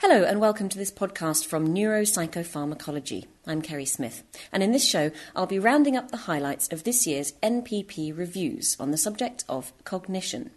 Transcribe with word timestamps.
Hello, 0.00 0.22
and 0.22 0.40
welcome 0.40 0.68
to 0.68 0.78
this 0.78 0.92
podcast 0.92 1.44
from 1.44 1.74
Neuropsychopharmacology. 1.74 3.26
I'm 3.48 3.60
Kerry 3.60 3.84
Smith, 3.84 4.22
and 4.52 4.62
in 4.62 4.70
this 4.70 4.86
show, 4.86 5.10
I'll 5.34 5.46
be 5.46 5.58
rounding 5.58 5.96
up 5.96 6.12
the 6.12 6.18
highlights 6.18 6.68
of 6.68 6.84
this 6.84 7.04
year's 7.04 7.32
NPP 7.42 8.16
reviews 8.16 8.76
on 8.78 8.92
the 8.92 8.96
subject 8.96 9.42
of 9.48 9.72
cognition. 9.82 10.52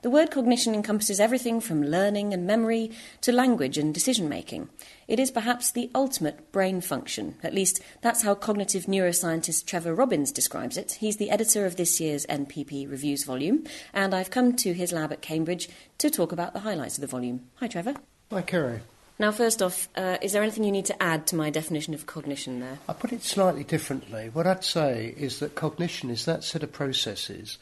The 0.00 0.08
word 0.08 0.30
cognition 0.30 0.74
encompasses 0.74 1.20
everything 1.20 1.60
from 1.60 1.84
learning 1.84 2.32
and 2.32 2.46
memory 2.46 2.90
to 3.20 3.32
language 3.32 3.76
and 3.76 3.92
decision 3.92 4.30
making. 4.30 4.70
It 5.06 5.20
is 5.20 5.30
perhaps 5.30 5.70
the 5.70 5.90
ultimate 5.94 6.50
brain 6.50 6.80
function. 6.80 7.34
At 7.42 7.52
least, 7.52 7.82
that's 8.00 8.22
how 8.22 8.34
cognitive 8.34 8.86
neuroscientist 8.86 9.66
Trevor 9.66 9.94
Robbins 9.94 10.32
describes 10.32 10.78
it. 10.78 10.92
He's 10.92 11.18
the 11.18 11.30
editor 11.30 11.66
of 11.66 11.76
this 11.76 12.00
year's 12.00 12.24
NPP 12.26 12.90
Reviews 12.90 13.24
volume, 13.24 13.64
and 13.92 14.14
I've 14.14 14.30
come 14.30 14.56
to 14.56 14.72
his 14.72 14.90
lab 14.90 15.12
at 15.12 15.20
Cambridge 15.20 15.68
to 15.98 16.08
talk 16.08 16.32
about 16.32 16.54
the 16.54 16.60
highlights 16.60 16.96
of 16.96 17.02
the 17.02 17.06
volume. 17.06 17.42
Hi, 17.56 17.66
Trevor. 17.66 17.96
Hi, 18.32 18.42
Kerry. 18.42 18.82
Now, 19.18 19.32
first 19.32 19.60
off, 19.60 19.88
uh, 19.96 20.16
is 20.22 20.30
there 20.30 20.42
anything 20.44 20.62
you 20.62 20.70
need 20.70 20.84
to 20.84 21.02
add 21.02 21.26
to 21.26 21.36
my 21.36 21.50
definition 21.50 21.94
of 21.94 22.06
cognition 22.06 22.60
there? 22.60 22.78
I 22.88 22.92
put 22.92 23.12
it 23.12 23.24
slightly 23.24 23.64
differently. 23.64 24.30
What 24.32 24.46
I'd 24.46 24.62
say 24.62 25.12
is 25.16 25.40
that 25.40 25.56
cognition 25.56 26.10
is 26.10 26.26
that 26.26 26.44
set 26.44 26.62
of 26.62 26.70
processes 26.70 27.58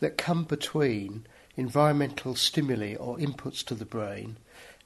that 0.00 0.16
come 0.16 0.44
between 0.44 1.26
environmental 1.58 2.34
stimuli 2.34 2.94
or 2.94 3.18
inputs 3.18 3.62
to 3.66 3.74
the 3.74 3.84
brain 3.84 4.38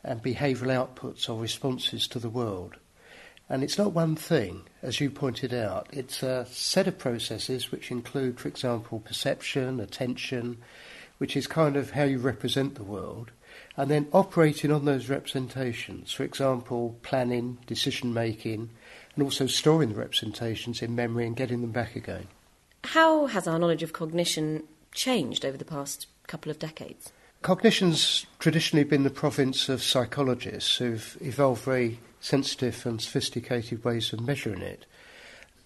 and 0.03 0.21
behavioural 0.21 0.89
outputs 0.89 1.29
or 1.31 1.41
responses 1.41 2.09
to 2.09 2.19
the 2.19 2.29
world. 2.29 2.75
And 3.49 3.63
it's 3.63 3.79
not 3.79 3.93
one 3.93 4.17
thing, 4.17 4.63
as 4.83 5.01
you 5.01 5.11
pointed 5.11 5.55
out. 5.55 5.87
It's 5.93 6.25
a 6.25 6.45
set 6.51 6.89
of 6.89 6.99
processes 6.99 7.71
which 7.71 7.93
include, 7.93 8.41
for 8.41 8.49
example, 8.49 8.99
perception, 8.99 9.79
attention, 9.79 10.59
which 11.19 11.37
is 11.37 11.47
kind 11.47 11.77
of 11.77 11.93
how 11.93 12.03
you 12.03 12.19
represent 12.19 12.75
the 12.75 12.83
world, 12.83 13.31
and 13.77 13.91
then 13.91 14.09
operating 14.13 14.73
on 14.73 14.85
those 14.85 15.09
representations, 15.09 16.13
for 16.13 16.25
example, 16.25 16.97
planning, 17.03 17.59
decision 17.67 18.13
making, 18.13 18.71
and 19.15 19.25
also 19.25 19.47
storing 19.47 19.91
the 19.91 19.95
representations 19.95 20.83
in 20.83 20.95
memory 20.95 21.27
and 21.27 21.37
getting 21.37 21.61
them 21.61 21.73
back 21.73 21.97
again. 21.97 22.27
How 22.85 23.27
has 23.27 23.47
our 23.47 23.59
knowledge 23.59 23.83
of 23.83 23.93
cognition 23.93 24.65
changed 24.93 25.45
over 25.45 25.57
the 25.57 25.65
past 25.65 26.07
couple 26.27 26.51
of 26.51 26.59
decades? 26.59 27.13
Cognition's 27.43 28.27
traditionally 28.39 28.85
been 28.85 29.03
the 29.03 29.11
province 29.11 29.69
of 29.69 29.83
psychologists 29.83 30.77
who've 30.77 31.17
evolved 31.21 31.63
very 31.63 31.99
sensitive 32.21 32.85
and 32.85 33.01
sophisticated 33.01 33.83
ways 33.85 34.13
of 34.13 34.21
measuring 34.21 34.61
it. 34.61 34.85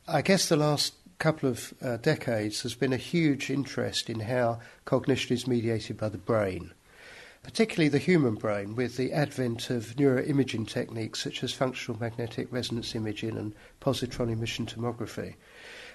I 0.07 0.23
guess 0.23 0.49
the 0.49 0.57
last 0.57 0.95
couple 1.19 1.49
of 1.49 1.75
uh, 1.83 1.97
decades 1.97 2.63
there's 2.63 2.75
been 2.75 2.93
a 2.93 2.99
huge 2.99 3.51
interest 3.51 4.11
in 4.11 4.21
how 4.21 4.61
cognition 4.85 5.35
is 5.35 5.47
mediated 5.47 5.97
by 5.97 6.09
the 6.09 6.19
brain 6.19 6.73
particularly 7.45 7.89
the 7.89 7.99
human 7.99 8.35
brain, 8.35 8.75
with 8.75 8.97
the 8.97 9.13
advent 9.13 9.71
of 9.71 9.95
neuroimaging 9.97 10.67
techniques 10.67 11.23
such 11.23 11.45
as 11.45 11.53
functional 11.53 12.01
magnetic 12.01 12.49
resonance 12.51 12.95
imaging 12.95 13.37
and 13.37 13.55
positron 13.81 14.33
emission 14.33 14.67
tomography, 14.67 15.35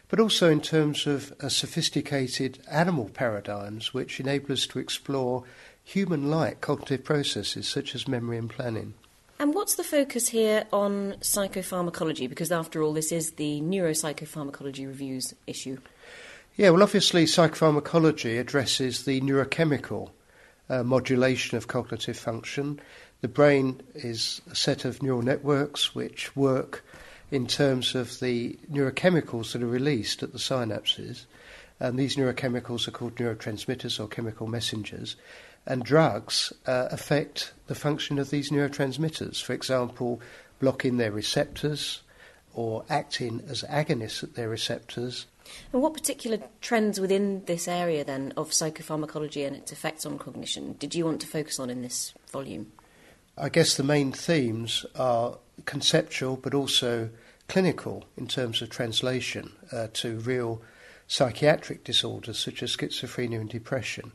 but 0.08 0.20
also 0.20 0.50
in 0.50 0.62
terms 0.62 1.06
of 1.06 1.34
sophisticated 1.50 2.60
animal 2.72 3.10
paradigms 3.10 3.94
which 3.94 4.20
enable 4.20 4.54
us 4.54 4.68
to 4.68 4.80
explore 4.80 5.44
human 5.84 6.30
like 6.30 6.62
cognitive 6.62 7.04
processes 7.04 7.68
such 7.68 7.96
as 7.96 8.08
memory 8.08 8.38
and 8.38 8.50
planning. 8.50 8.94
And 9.40 9.56
what's 9.56 9.76
the 9.76 9.84
focus 9.84 10.28
here 10.28 10.66
on 10.72 11.14
psychopharmacology? 11.22 12.30
Because 12.30 12.52
after 12.52 12.84
all, 12.84 12.94
this 12.94 13.12
is 13.12 13.32
the 13.32 13.62
Neuropsychopharmacology 13.62 14.86
Reviews 14.86 15.34
issue. 15.48 15.80
Yeah, 16.58 16.72
well, 16.72 16.84
obviously, 16.84 17.24
psychopharmacology 17.24 18.38
addresses 18.38 19.06
the 19.06 19.22
neurochemical 19.22 20.10
uh, 20.70 20.84
modulation 20.84 21.58
of 21.58 21.68
cognitive 21.68 22.18
function. 22.18 22.80
The 23.22 23.28
brain 23.28 23.82
is 23.96 24.42
a 24.50 24.56
set 24.56 24.86
of 24.86 25.04
neural 25.04 25.22
networks 25.22 25.94
which 25.94 26.36
work 26.36 26.86
in 27.32 27.48
terms 27.48 27.96
of 27.96 28.20
the 28.20 28.58
neurochemicals 28.72 29.52
that 29.54 29.64
are 29.64 29.68
released 29.68 30.24
at 30.24 30.32
the 30.32 30.40
synapses. 30.40 31.26
And 31.80 31.98
these 31.98 32.16
neurochemicals 32.16 32.88
are 32.88 32.92
called 32.92 33.16
neurotransmitters 33.16 34.00
or 34.00 34.08
chemical 34.08 34.48
messengers. 34.48 35.16
And 35.66 35.84
drugs 35.84 36.52
uh, 36.66 36.88
affect 36.92 37.54
the 37.68 37.76
function 37.76 38.20
of 38.20 38.30
these 38.30 38.50
neurotransmitters. 38.50 39.42
For 39.42 39.54
example, 39.54 40.22
blocking 40.60 40.98
their 40.98 41.12
receptors 41.12 42.02
or 42.54 42.84
acting 42.90 43.42
as 43.48 43.64
agonists 43.64 44.24
at 44.24 44.36
their 44.36 44.50
receptors 44.50 45.28
and 45.74 45.82
what 45.82 45.94
particular 45.94 46.40
trends 46.62 47.00
within 47.00 47.44
this 47.46 47.68
area 47.68 48.04
then 48.04 48.34
of 48.38 48.52
psychopharmacology 48.52 49.46
and 49.46 49.56
its 49.56 49.72
effects 49.72 50.06
on 50.06 50.18
cognition 50.18 50.74
did 50.74 50.96
you 50.96 51.06
want 51.06 51.22
to 51.22 51.28
focus 51.28 51.60
on 51.60 51.70
in 51.70 51.82
this 51.82 52.14
volume? 52.32 52.72
I 53.38 53.50
guess 53.50 53.78
the 53.78 53.84
main 53.84 54.12
themes 54.12 54.86
are 54.96 55.38
conceptual 55.66 56.36
but 56.36 56.54
also 56.54 57.10
clinical 57.48 58.06
in 58.18 58.28
terms 58.28 58.62
of 58.62 58.70
translation 58.70 59.52
uh, 59.72 59.88
to 59.94 60.20
real 60.20 60.62
psychiatric 61.08 61.84
disorders 61.84 62.38
such 62.38 62.64
as 62.64 62.76
schizophrenia 62.76 63.42
and 63.42 63.50
depression. 63.50 64.12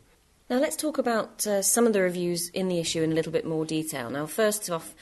Now, 0.49 0.59
let's 0.59 0.77
talk 0.77 0.99
about 0.99 1.47
uh, 1.47 1.63
some 1.63 1.87
of 1.87 1.93
the 1.93 2.03
reviews 2.03 2.49
in 2.51 2.69
the 2.69 2.79
issue 2.79 3.03
in 3.03 3.13
a 3.13 3.15
little 3.15 3.33
bit 3.33 3.47
more 3.47 3.65
detail. 3.65 4.11
Now, 4.11 4.27
first 4.27 4.71
off, 4.71 4.95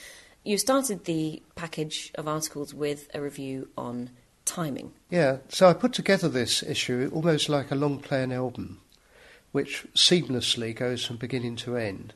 you 0.44 0.56
started 0.56 1.04
the 1.04 1.42
package 1.56 2.10
of 2.14 2.26
articles 2.26 2.72
with 2.72 3.08
a 3.12 3.20
review 3.20 3.68
on 3.76 4.10
timing. 4.44 4.92
Yeah, 5.10 5.38
so 5.48 5.68
I 5.68 5.72
put 5.72 5.92
together 5.92 6.28
this 6.28 6.62
issue 6.62 7.10
almost 7.12 7.48
like 7.48 7.70
a 7.70 7.76
long 7.76 7.98
play 7.98 8.08
playing 8.08 8.32
album, 8.32 8.80
which 9.52 9.86
seamlessly 9.94 10.74
goes 10.74 11.04
from 11.04 11.16
beginning 11.16 11.56
to 11.56 11.76
end. 11.76 12.14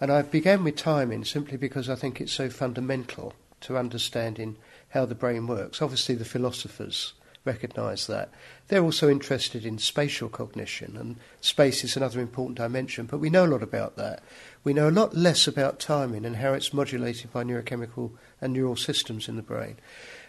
And 0.00 0.12
I 0.12 0.22
began 0.22 0.64
with 0.64 0.76
timing 0.76 1.24
simply 1.24 1.56
because 1.56 1.88
I 1.88 1.94
think 1.94 2.20
it's 2.20 2.32
so 2.32 2.50
fundamental 2.50 3.32
to 3.62 3.78
understanding 3.78 4.56
how 4.90 5.06
the 5.06 5.14
brain 5.14 5.46
works. 5.46 5.80
Obviously, 5.80 6.14
the 6.14 6.24
philosophers 6.24 7.14
recognise 7.46 8.06
that. 8.08 8.30
They're 8.68 8.82
also 8.82 9.08
interested 9.08 9.64
in 9.64 9.78
spatial 9.78 10.28
cognition, 10.28 10.96
and 10.96 11.16
space 11.40 11.84
is 11.84 11.96
another 11.96 12.20
important 12.20 12.58
dimension, 12.58 13.06
but 13.06 13.18
we 13.18 13.30
know 13.30 13.46
a 13.46 13.48
lot 13.48 13.62
about 13.62 13.96
that. 13.96 14.22
We 14.64 14.74
know 14.74 14.88
a 14.88 14.90
lot 14.90 15.16
less 15.16 15.46
about 15.46 15.78
timing 15.78 16.26
and 16.26 16.36
how 16.36 16.52
it's 16.52 16.74
modulated 16.74 17.32
by 17.32 17.44
neurochemical 17.44 18.10
and 18.40 18.52
neural 18.52 18.76
systems 18.76 19.28
in 19.28 19.36
the 19.36 19.42
brain. 19.42 19.76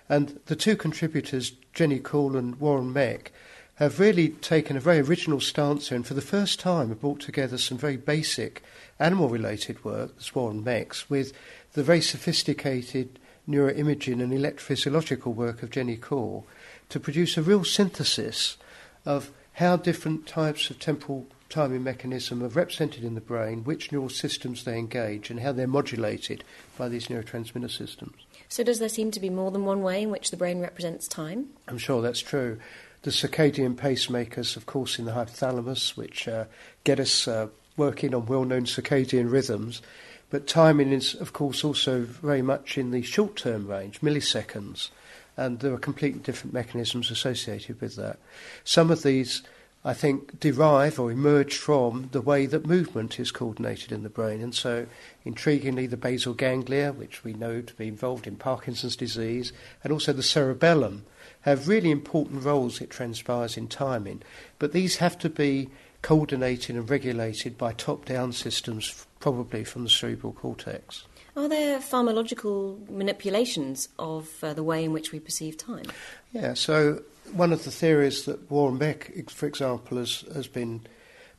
And 0.09 0.39
the 0.45 0.55
two 0.55 0.75
contributors, 0.75 1.51
Jenny 1.73 1.99
Coull 1.99 2.37
and 2.37 2.59
Warren 2.59 2.93
Meck, 2.93 3.31
have 3.75 3.99
really 3.99 4.29
taken 4.29 4.75
a 4.75 4.79
very 4.79 4.99
original 4.99 5.39
stance 5.39 5.89
here 5.89 5.95
and 5.95 6.07
for 6.07 6.15
the 6.15 6.21
first 6.21 6.59
time 6.59 6.89
have 6.89 7.01
brought 7.01 7.19
together 7.19 7.57
some 7.57 7.77
very 7.77 7.97
basic 7.97 8.63
animal 8.99 9.29
related 9.29 9.83
work, 9.85 10.11
Warren 10.33 10.63
Meck's, 10.63 11.09
with 11.09 11.31
the 11.73 11.83
very 11.83 12.01
sophisticated 12.01 13.19
neuroimaging 13.47 14.21
and 14.21 14.33
electrophysiological 14.33 15.33
work 15.33 15.61
of 15.61 15.69
Jenny 15.69 15.95
Coull 15.95 16.47
to 16.89 16.99
produce 16.99 17.37
a 17.37 17.43
real 17.43 17.63
synthesis 17.63 18.57
of 19.05 19.31
how 19.53 19.77
different 19.77 20.25
types 20.25 20.69
of 20.69 20.79
temporal 20.79 21.27
timing 21.49 21.83
mechanism 21.83 22.43
are 22.43 22.49
represented 22.49 23.03
in 23.03 23.15
the 23.15 23.21
brain, 23.21 23.63
which 23.63 23.91
neural 23.91 24.09
systems 24.09 24.63
they 24.63 24.77
engage, 24.77 25.29
and 25.29 25.39
how 25.39 25.51
they're 25.51 25.67
modulated 25.67 26.43
by 26.77 26.89
these 26.89 27.07
neurotransmitter 27.07 27.71
systems. 27.71 28.15
So, 28.49 28.63
does 28.63 28.79
there 28.79 28.89
seem 28.89 29.11
to 29.11 29.19
be 29.19 29.29
more 29.29 29.51
than 29.51 29.65
one 29.65 29.81
way 29.81 30.01
in 30.01 30.09
which 30.09 30.31
the 30.31 30.37
brain 30.37 30.59
represents 30.59 31.07
time? 31.07 31.49
I'm 31.67 31.77
sure 31.77 32.01
that's 32.01 32.21
true. 32.21 32.59
The 33.03 33.11
circadian 33.11 33.75
pacemakers, 33.75 34.57
of 34.57 34.65
course, 34.65 34.99
in 34.99 35.05
the 35.05 35.11
hypothalamus, 35.11 35.95
which 35.95 36.27
uh, 36.27 36.45
get 36.83 36.99
us 36.99 37.27
uh, 37.27 37.47
working 37.77 38.13
on 38.13 38.25
well 38.25 38.43
known 38.43 38.65
circadian 38.65 39.31
rhythms. 39.31 39.81
But 40.29 40.47
timing 40.47 40.91
is, 40.91 41.13
of 41.15 41.31
course, 41.31 41.63
also 41.63 42.01
very 42.01 42.41
much 42.41 42.77
in 42.77 42.91
the 42.91 43.01
short 43.01 43.37
term 43.37 43.67
range, 43.67 44.01
milliseconds, 44.01 44.89
and 45.37 45.59
there 45.59 45.73
are 45.73 45.77
completely 45.77 46.19
different 46.19 46.53
mechanisms 46.53 47.11
associated 47.11 47.79
with 47.79 47.95
that. 47.95 48.19
Some 48.65 48.91
of 48.91 49.03
these 49.03 49.43
I 49.87 49.93
think, 49.93 50.41
derive 50.41 50.99
or 50.99 51.13
emerge 51.13 51.55
from 51.55 52.09
the 52.11 52.19
way 52.19 52.45
that 52.45 52.65
movement 52.65 53.21
is 53.21 53.31
coordinated 53.31 53.93
in 53.93 54.03
the 54.03 54.09
brain. 54.09 54.41
And 54.41 54.53
so, 54.53 54.85
intriguingly, 55.25 55.89
the 55.89 55.95
basal 55.95 56.33
ganglia, 56.33 56.91
which 56.91 57.23
we 57.23 57.31
know 57.31 57.61
to 57.61 57.73
be 57.75 57.87
involved 57.87 58.27
in 58.27 58.35
Parkinson's 58.35 58.97
disease, 58.97 59.53
and 59.85 59.93
also 59.93 60.11
the 60.11 60.21
cerebellum, 60.21 61.05
have 61.43 61.69
really 61.69 61.89
important 61.89 62.43
roles, 62.43 62.81
it 62.81 62.89
transpires, 62.89 63.55
in 63.55 63.69
timing. 63.69 64.23
But 64.59 64.73
these 64.73 64.97
have 64.97 65.17
to 65.19 65.29
be 65.29 65.69
coordinated 66.01 66.75
and 66.75 66.89
regulated 66.89 67.57
by 67.57 67.71
top 67.71 68.03
down 68.03 68.33
systems, 68.33 69.05
probably 69.21 69.63
from 69.63 69.85
the 69.85 69.89
cerebral 69.89 70.33
cortex. 70.33 71.05
Are 71.37 71.47
there 71.47 71.79
pharmacological 71.79 72.89
manipulations 72.89 73.87
of 73.97 74.43
uh, 74.43 74.53
the 74.53 74.63
way 74.63 74.83
in 74.83 74.91
which 74.91 75.13
we 75.13 75.21
perceive 75.21 75.55
time? 75.55 75.85
Yeah, 76.33 76.55
so 76.55 77.03
one 77.33 77.53
of 77.53 77.63
the 77.63 77.71
theories 77.71 78.25
that 78.25 78.49
Warren 78.49 78.77
Meck, 78.77 79.29
for 79.29 79.45
example, 79.47 79.97
has, 79.97 80.23
has 80.33 80.47
been 80.47 80.87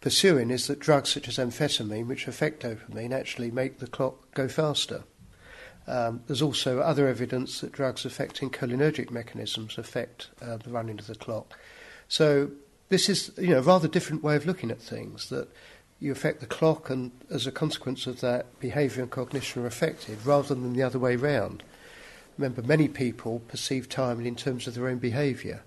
pursuing 0.00 0.50
is 0.50 0.67
that 0.67 0.79
drugs 0.79 1.11
such 1.11 1.29
as 1.29 1.38
amphetamine, 1.38 2.06
which 2.06 2.29
affect 2.29 2.62
dopamine, 2.62 3.12
actually 3.12 3.50
make 3.50 3.79
the 3.79 3.87
clock 3.87 4.32
go 4.35 4.49
faster. 4.49 5.05
Um, 5.87 6.23
there's 6.26 6.43
also 6.43 6.81
other 6.81 7.08
evidence 7.08 7.61
that 7.61 7.73
drugs 7.73 8.05
affecting 8.05 8.50
cholinergic 8.50 9.11
mechanisms 9.11 9.79
affect 9.79 10.29
uh, 10.43 10.58
the 10.58 10.70
running 10.70 10.99
of 10.99 11.06
the 11.06 11.14
clock. 11.14 11.58
So 12.08 12.50
this 12.91 13.08
is, 13.08 13.32
you 13.38 13.49
know, 13.49 13.58
a 13.58 13.62
rather 13.62 13.88
different 13.88 14.23
way 14.23 14.37
of 14.37 14.46
looking 14.46 14.70
at 14.70 14.81
things. 14.81 15.31
That 15.31 15.49
you 15.99 16.12
affect 16.12 16.41
the 16.41 16.46
clock, 16.46 16.91
and 16.91 17.11
as 17.31 17.46
a 17.46 17.52
consequence 17.52 18.06
of 18.06 18.20
that, 18.20 18.61
behaviour 18.61 19.02
and 19.02 19.11
cognition 19.11 19.62
are 19.62 19.67
affected, 19.67 20.25
rather 20.25 20.55
than 20.55 20.75
the 20.75 20.82
other 20.82 20.99
way 20.99 21.17
round. 21.17 21.62
Remember, 22.37 22.62
many 22.62 22.87
people 22.87 23.41
perceive 23.49 23.88
time 23.88 24.25
in 24.25 24.37
terms 24.37 24.67
of 24.67 24.75
their 24.75 24.88
own 24.88 24.99
behaviour. 24.99 25.64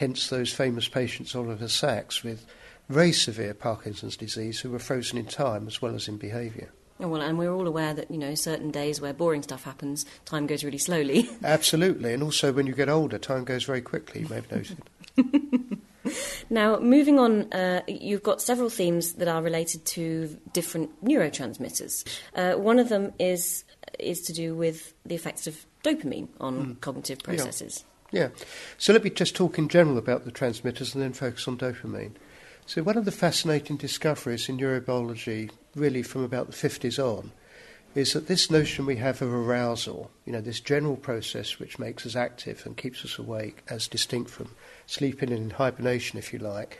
Hence, 0.00 0.30
those 0.30 0.50
famous 0.50 0.88
patients, 0.88 1.36
Oliver 1.36 1.68
Sacks, 1.68 2.24
with 2.24 2.46
very 2.88 3.12
severe 3.12 3.52
Parkinson's 3.52 4.16
disease, 4.16 4.60
who 4.60 4.70
were 4.70 4.78
frozen 4.78 5.18
in 5.18 5.26
time 5.26 5.66
as 5.66 5.82
well 5.82 5.94
as 5.94 6.08
in 6.08 6.16
behaviour. 6.16 6.70
Oh, 7.00 7.08
well, 7.08 7.20
and 7.20 7.36
we're 7.36 7.52
all 7.52 7.66
aware 7.66 7.92
that, 7.92 8.10
you 8.10 8.16
know, 8.16 8.34
certain 8.34 8.70
days 8.70 8.98
where 8.98 9.12
boring 9.12 9.42
stuff 9.42 9.64
happens, 9.64 10.06
time 10.24 10.46
goes 10.46 10.64
really 10.64 10.78
slowly. 10.78 11.28
Absolutely, 11.44 12.14
and 12.14 12.22
also 12.22 12.50
when 12.50 12.66
you 12.66 12.74
get 12.74 12.88
older, 12.88 13.18
time 13.18 13.44
goes 13.44 13.64
very 13.64 13.82
quickly, 13.82 14.22
you 14.22 14.28
may 14.28 14.36
have 14.36 14.50
noted. 14.50 14.78
Now, 16.52 16.80
moving 16.80 17.20
on, 17.20 17.52
uh, 17.52 17.82
you've 17.86 18.24
got 18.24 18.42
several 18.42 18.70
themes 18.70 19.12
that 19.14 19.28
are 19.28 19.40
related 19.40 19.84
to 19.86 20.36
different 20.52 21.04
neurotransmitters. 21.04 22.04
Uh, 22.34 22.58
one 22.58 22.80
of 22.80 22.88
them 22.88 23.12
is 23.20 23.64
is 24.00 24.22
to 24.22 24.32
do 24.32 24.56
with 24.56 24.94
the 25.04 25.14
effects 25.14 25.46
of 25.46 25.64
dopamine 25.84 26.28
on 26.40 26.74
mm. 26.74 26.80
cognitive 26.80 27.20
processes. 27.20 27.84
Yeah. 27.84 27.89
Yeah. 28.10 28.28
So 28.78 28.92
let 28.92 29.04
me 29.04 29.10
just 29.10 29.36
talk 29.36 29.58
in 29.58 29.68
general 29.68 29.98
about 29.98 30.24
the 30.24 30.30
transmitters 30.30 30.94
and 30.94 31.02
then 31.02 31.12
focus 31.12 31.46
on 31.46 31.58
dopamine. 31.58 32.12
So 32.66 32.82
one 32.82 32.96
of 32.96 33.04
the 33.04 33.12
fascinating 33.12 33.76
discoveries 33.76 34.48
in 34.48 34.58
neurobiology, 34.58 35.50
really 35.74 36.02
from 36.02 36.22
about 36.22 36.46
the 36.46 36.52
50s 36.52 36.98
on, 36.98 37.32
is 37.94 38.12
that 38.12 38.28
this 38.28 38.50
notion 38.50 38.86
we 38.86 38.96
have 38.96 39.20
of 39.20 39.32
arousal, 39.32 40.10
you 40.24 40.32
know, 40.32 40.40
this 40.40 40.60
general 40.60 40.96
process 40.96 41.58
which 41.58 41.78
makes 41.78 42.06
us 42.06 42.14
active 42.14 42.62
and 42.64 42.76
keeps 42.76 43.04
us 43.04 43.18
awake, 43.18 43.62
as 43.68 43.88
distinct 43.88 44.30
from 44.30 44.54
sleeping 44.86 45.32
and 45.32 45.52
hibernation, 45.52 46.18
if 46.18 46.32
you 46.32 46.38
like, 46.38 46.78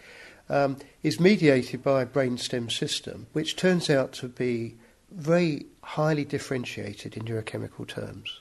um, 0.48 0.76
is 1.02 1.18
mediated 1.18 1.82
by 1.82 2.02
a 2.02 2.06
brainstem 2.06 2.70
system, 2.70 3.26
which 3.32 3.56
turns 3.56 3.90
out 3.90 4.12
to 4.12 4.28
be 4.28 4.76
very 5.10 5.66
highly 5.82 6.24
differentiated 6.24 7.16
in 7.16 7.24
neurochemical 7.24 7.86
terms. 7.86 8.40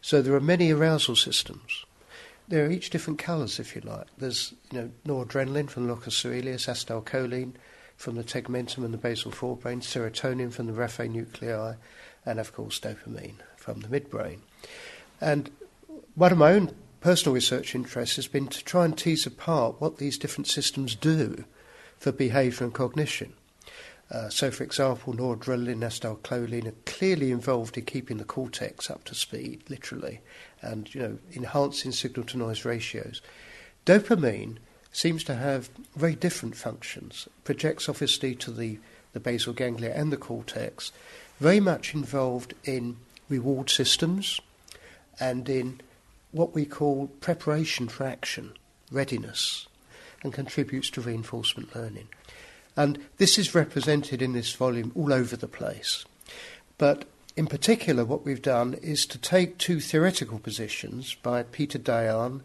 So 0.00 0.20
there 0.20 0.34
are 0.34 0.40
many 0.40 0.72
arousal 0.72 1.16
systems. 1.16 1.84
They're 2.48 2.70
each 2.70 2.90
different 2.90 3.18
colours, 3.18 3.60
if 3.60 3.76
you 3.76 3.82
like. 3.82 4.06
There's 4.16 4.54
you 4.72 4.80
know 4.80 4.90
noradrenaline 5.06 5.68
from 5.68 5.86
the 5.86 5.94
locus 5.94 6.22
coeruleus, 6.22 6.66
acetylcholine 6.66 7.52
from 7.96 8.14
the 8.14 8.24
tegmentum 8.24 8.84
and 8.84 8.94
the 8.94 8.98
basal 8.98 9.32
forebrain, 9.32 9.82
serotonin 9.82 10.52
from 10.52 10.66
the 10.66 10.72
raphe 10.72 11.10
nuclei, 11.10 11.74
and 12.24 12.38
of 12.38 12.52
course 12.52 12.80
dopamine 12.80 13.34
from 13.56 13.80
the 13.80 13.88
midbrain. 13.88 14.38
And 15.20 15.50
one 16.14 16.32
of 16.32 16.38
my 16.38 16.52
own 16.52 16.74
personal 17.00 17.34
research 17.34 17.74
interests 17.74 18.16
has 18.16 18.28
been 18.28 18.48
to 18.48 18.64
try 18.64 18.84
and 18.84 18.96
tease 18.96 19.26
apart 19.26 19.80
what 19.80 19.98
these 19.98 20.18
different 20.18 20.46
systems 20.46 20.94
do 20.94 21.44
for 21.98 22.12
behaviour 22.12 22.64
and 22.64 22.74
cognition. 22.74 23.32
Uh, 24.10 24.28
so, 24.28 24.50
for 24.50 24.64
example, 24.64 25.12
noradrenaline, 25.12 25.80
acetylcholine 25.80 26.66
are 26.66 26.74
clearly 26.86 27.30
involved 27.30 27.76
in 27.76 27.84
keeping 27.84 28.16
the 28.16 28.24
cortex 28.24 28.90
up 28.90 29.04
to 29.04 29.14
speed, 29.14 29.62
literally, 29.68 30.20
and 30.62 30.92
you 30.94 31.00
know, 31.00 31.18
enhancing 31.34 31.92
signal-to-noise 31.92 32.64
ratios. 32.64 33.20
Dopamine 33.86 34.56
seems 34.92 35.22
to 35.24 35.34
have 35.34 35.70
very 35.96 36.14
different 36.14 36.56
functions. 36.56 37.28
Projects 37.44 37.88
obviously 37.88 38.34
to 38.36 38.50
the, 38.50 38.78
the 39.12 39.20
basal 39.20 39.52
ganglia 39.52 39.94
and 39.94 40.12
the 40.12 40.16
cortex, 40.16 40.92
very 41.40 41.60
much 41.60 41.94
involved 41.94 42.54
in 42.64 42.96
reward 43.28 43.70
systems 43.70 44.40
and 45.20 45.48
in 45.48 45.80
what 46.32 46.54
we 46.54 46.64
call 46.64 47.08
preparation 47.20 47.88
for 47.88 48.04
action, 48.04 48.52
readiness, 48.90 49.66
and 50.22 50.32
contributes 50.32 50.90
to 50.90 51.00
reinforcement 51.00 51.74
learning. 51.74 52.08
And 52.76 52.98
this 53.16 53.38
is 53.38 53.54
represented 53.54 54.22
in 54.22 54.32
this 54.32 54.52
volume 54.52 54.92
all 54.94 55.12
over 55.12 55.36
the 55.36 55.48
place. 55.48 56.04
But 56.76 57.06
in 57.38 57.46
particular, 57.46 58.04
what 58.04 58.24
we've 58.24 58.42
done 58.42 58.74
is 58.82 59.06
to 59.06 59.16
take 59.16 59.58
two 59.58 59.78
theoretical 59.78 60.40
positions 60.40 61.14
by 61.22 61.44
Peter 61.44 61.78
Dayan, 61.78 62.40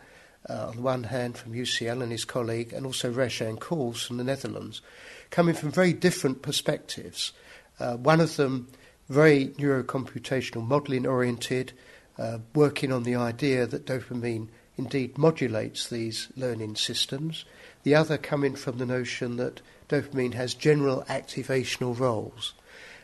uh, 0.47 0.67
on 0.67 0.75
the 0.75 0.81
one 0.83 1.05
hand 1.05 1.35
from 1.35 1.53
UCL 1.53 2.03
and 2.03 2.11
his 2.11 2.25
colleague, 2.25 2.71
and 2.73 2.85
also 2.85 3.09
Roshan 3.09 3.57
Cools 3.57 4.03
from 4.03 4.17
the 4.17 4.23
Netherlands, 4.23 4.83
coming 5.31 5.55
from 5.55 5.71
very 5.71 5.93
different 5.93 6.43
perspectives. 6.43 7.33
Uh, 7.79 7.97
one 7.97 8.21
of 8.21 8.35
them 8.35 8.67
very 9.09 9.47
neurocomputational 9.57 10.63
modelling 10.63 11.07
oriented, 11.07 11.73
uh, 12.19 12.37
working 12.53 12.91
on 12.91 13.01
the 13.01 13.15
idea 13.15 13.65
that 13.65 13.87
dopamine 13.87 14.47
indeed 14.77 15.17
modulates 15.17 15.89
these 15.89 16.27
learning 16.37 16.75
systems. 16.75 17.45
The 17.81 17.95
other 17.95 18.19
coming 18.19 18.55
from 18.55 18.77
the 18.77 18.85
notion 18.85 19.37
that 19.37 19.61
dopamine 19.89 20.35
has 20.35 20.53
general 20.53 21.03
activational 21.09 21.97
roles. 21.97 22.53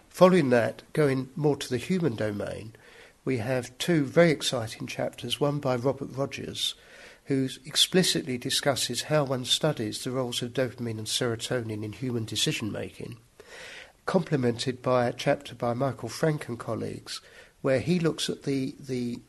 Following 0.10 0.50
that, 0.50 0.82
going 0.92 1.30
more 1.36 1.56
to 1.56 1.70
the 1.70 1.78
human 1.78 2.16
domain, 2.16 2.74
we 3.24 3.38
have 3.38 3.78
two 3.78 4.04
very 4.04 4.32
exciting 4.32 4.86
chapters, 4.88 5.40
one 5.40 5.60
by 5.60 5.76
Robert 5.76 6.10
Rogers, 6.12 6.76
who 7.26 7.48
explicitly 7.66 8.38
discusses 8.38 9.04
how 9.04 9.24
one 9.24 9.46
studies 9.46 10.04
the 10.04 10.12
roles 10.12 10.42
of 10.42 10.52
dopamine 10.52 10.98
and 10.98 11.08
serotonin 11.08 11.84
in 11.84 11.94
human 11.94 12.26
decision 12.26 12.72
making, 12.72 13.18
complemented 14.06 14.82
by 14.82 15.06
a 15.06 15.14
chapter 15.14 15.54
by 15.54 15.74
Michael 15.74 16.10
Frank 16.10 16.50
and 16.50 16.60
colleagues, 16.60 17.22
where 17.62 17.80
he 17.80 18.00
looks 18.00 18.30
at 18.30 18.44
the, 18.44 18.76
the 18.80 19.20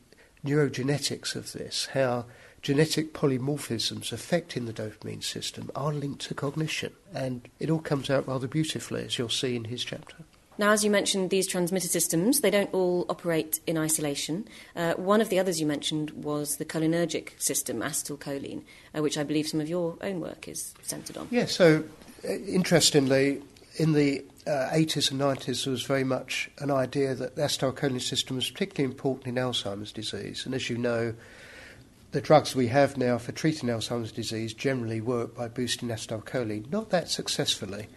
neurogenetics 0.43 1.35
of 1.35 1.53
this, 1.53 1.87
how 1.93 2.25
genetic 2.61 3.13
polymorphisms 3.13 4.11
affecting 4.11 4.65
the 4.65 4.73
dopamine 4.73 5.23
system 5.23 5.69
are 5.75 5.93
linked 5.93 6.21
to 6.21 6.33
cognition. 6.33 6.93
And 7.13 7.47
it 7.59 7.69
all 7.69 7.79
comes 7.79 8.09
out 8.09 8.27
rather 8.27 8.47
beautifully, 8.47 9.05
as 9.05 9.17
you'll 9.17 9.29
see 9.29 9.55
in 9.55 9.65
his 9.65 9.83
chapter. 9.83 10.17
Now, 10.61 10.73
as 10.73 10.83
you 10.83 10.91
mentioned, 10.91 11.31
these 11.31 11.47
transmitter 11.47 11.87
systems, 11.87 12.41
they 12.41 12.51
don't 12.51 12.71
all 12.71 13.07
operate 13.09 13.59
in 13.65 13.79
isolation. 13.79 14.47
Uh, 14.75 14.93
one 14.93 15.19
of 15.19 15.29
the 15.29 15.39
others 15.39 15.59
you 15.59 15.65
mentioned 15.65 16.11
was 16.11 16.57
the 16.57 16.65
cholinergic 16.65 17.29
system, 17.41 17.79
acetylcholine, 17.79 18.61
uh, 18.95 19.01
which 19.01 19.17
I 19.17 19.23
believe 19.23 19.47
some 19.47 19.59
of 19.59 19.67
your 19.67 19.97
own 20.01 20.19
work 20.19 20.47
is 20.47 20.75
centred 20.83 21.17
on. 21.17 21.27
Yeah, 21.31 21.47
so 21.47 21.83
uh, 22.23 22.33
interestingly, 22.33 23.41
in 23.77 23.93
the 23.93 24.23
uh, 24.45 24.69
80s 24.71 25.09
and 25.09 25.19
90s, 25.19 25.63
there 25.63 25.71
was 25.71 25.81
very 25.81 26.03
much 26.03 26.51
an 26.59 26.69
idea 26.69 27.15
that 27.15 27.35
the 27.35 27.41
acetylcholine 27.41 27.99
system 27.99 28.35
was 28.35 28.47
particularly 28.51 28.93
important 28.93 29.35
in 29.35 29.43
Alzheimer's 29.43 29.91
disease. 29.91 30.45
And 30.45 30.53
as 30.53 30.69
you 30.69 30.77
know, 30.77 31.15
the 32.11 32.21
drugs 32.21 32.55
we 32.55 32.67
have 32.67 32.97
now 32.97 33.17
for 33.17 33.31
treating 33.31 33.67
Alzheimer's 33.67 34.11
disease 34.11 34.53
generally 34.53 35.01
work 35.01 35.33
by 35.35 35.47
boosting 35.47 35.89
acetylcholine, 35.89 36.69
not 36.69 36.91
that 36.91 37.09
successfully. 37.09 37.87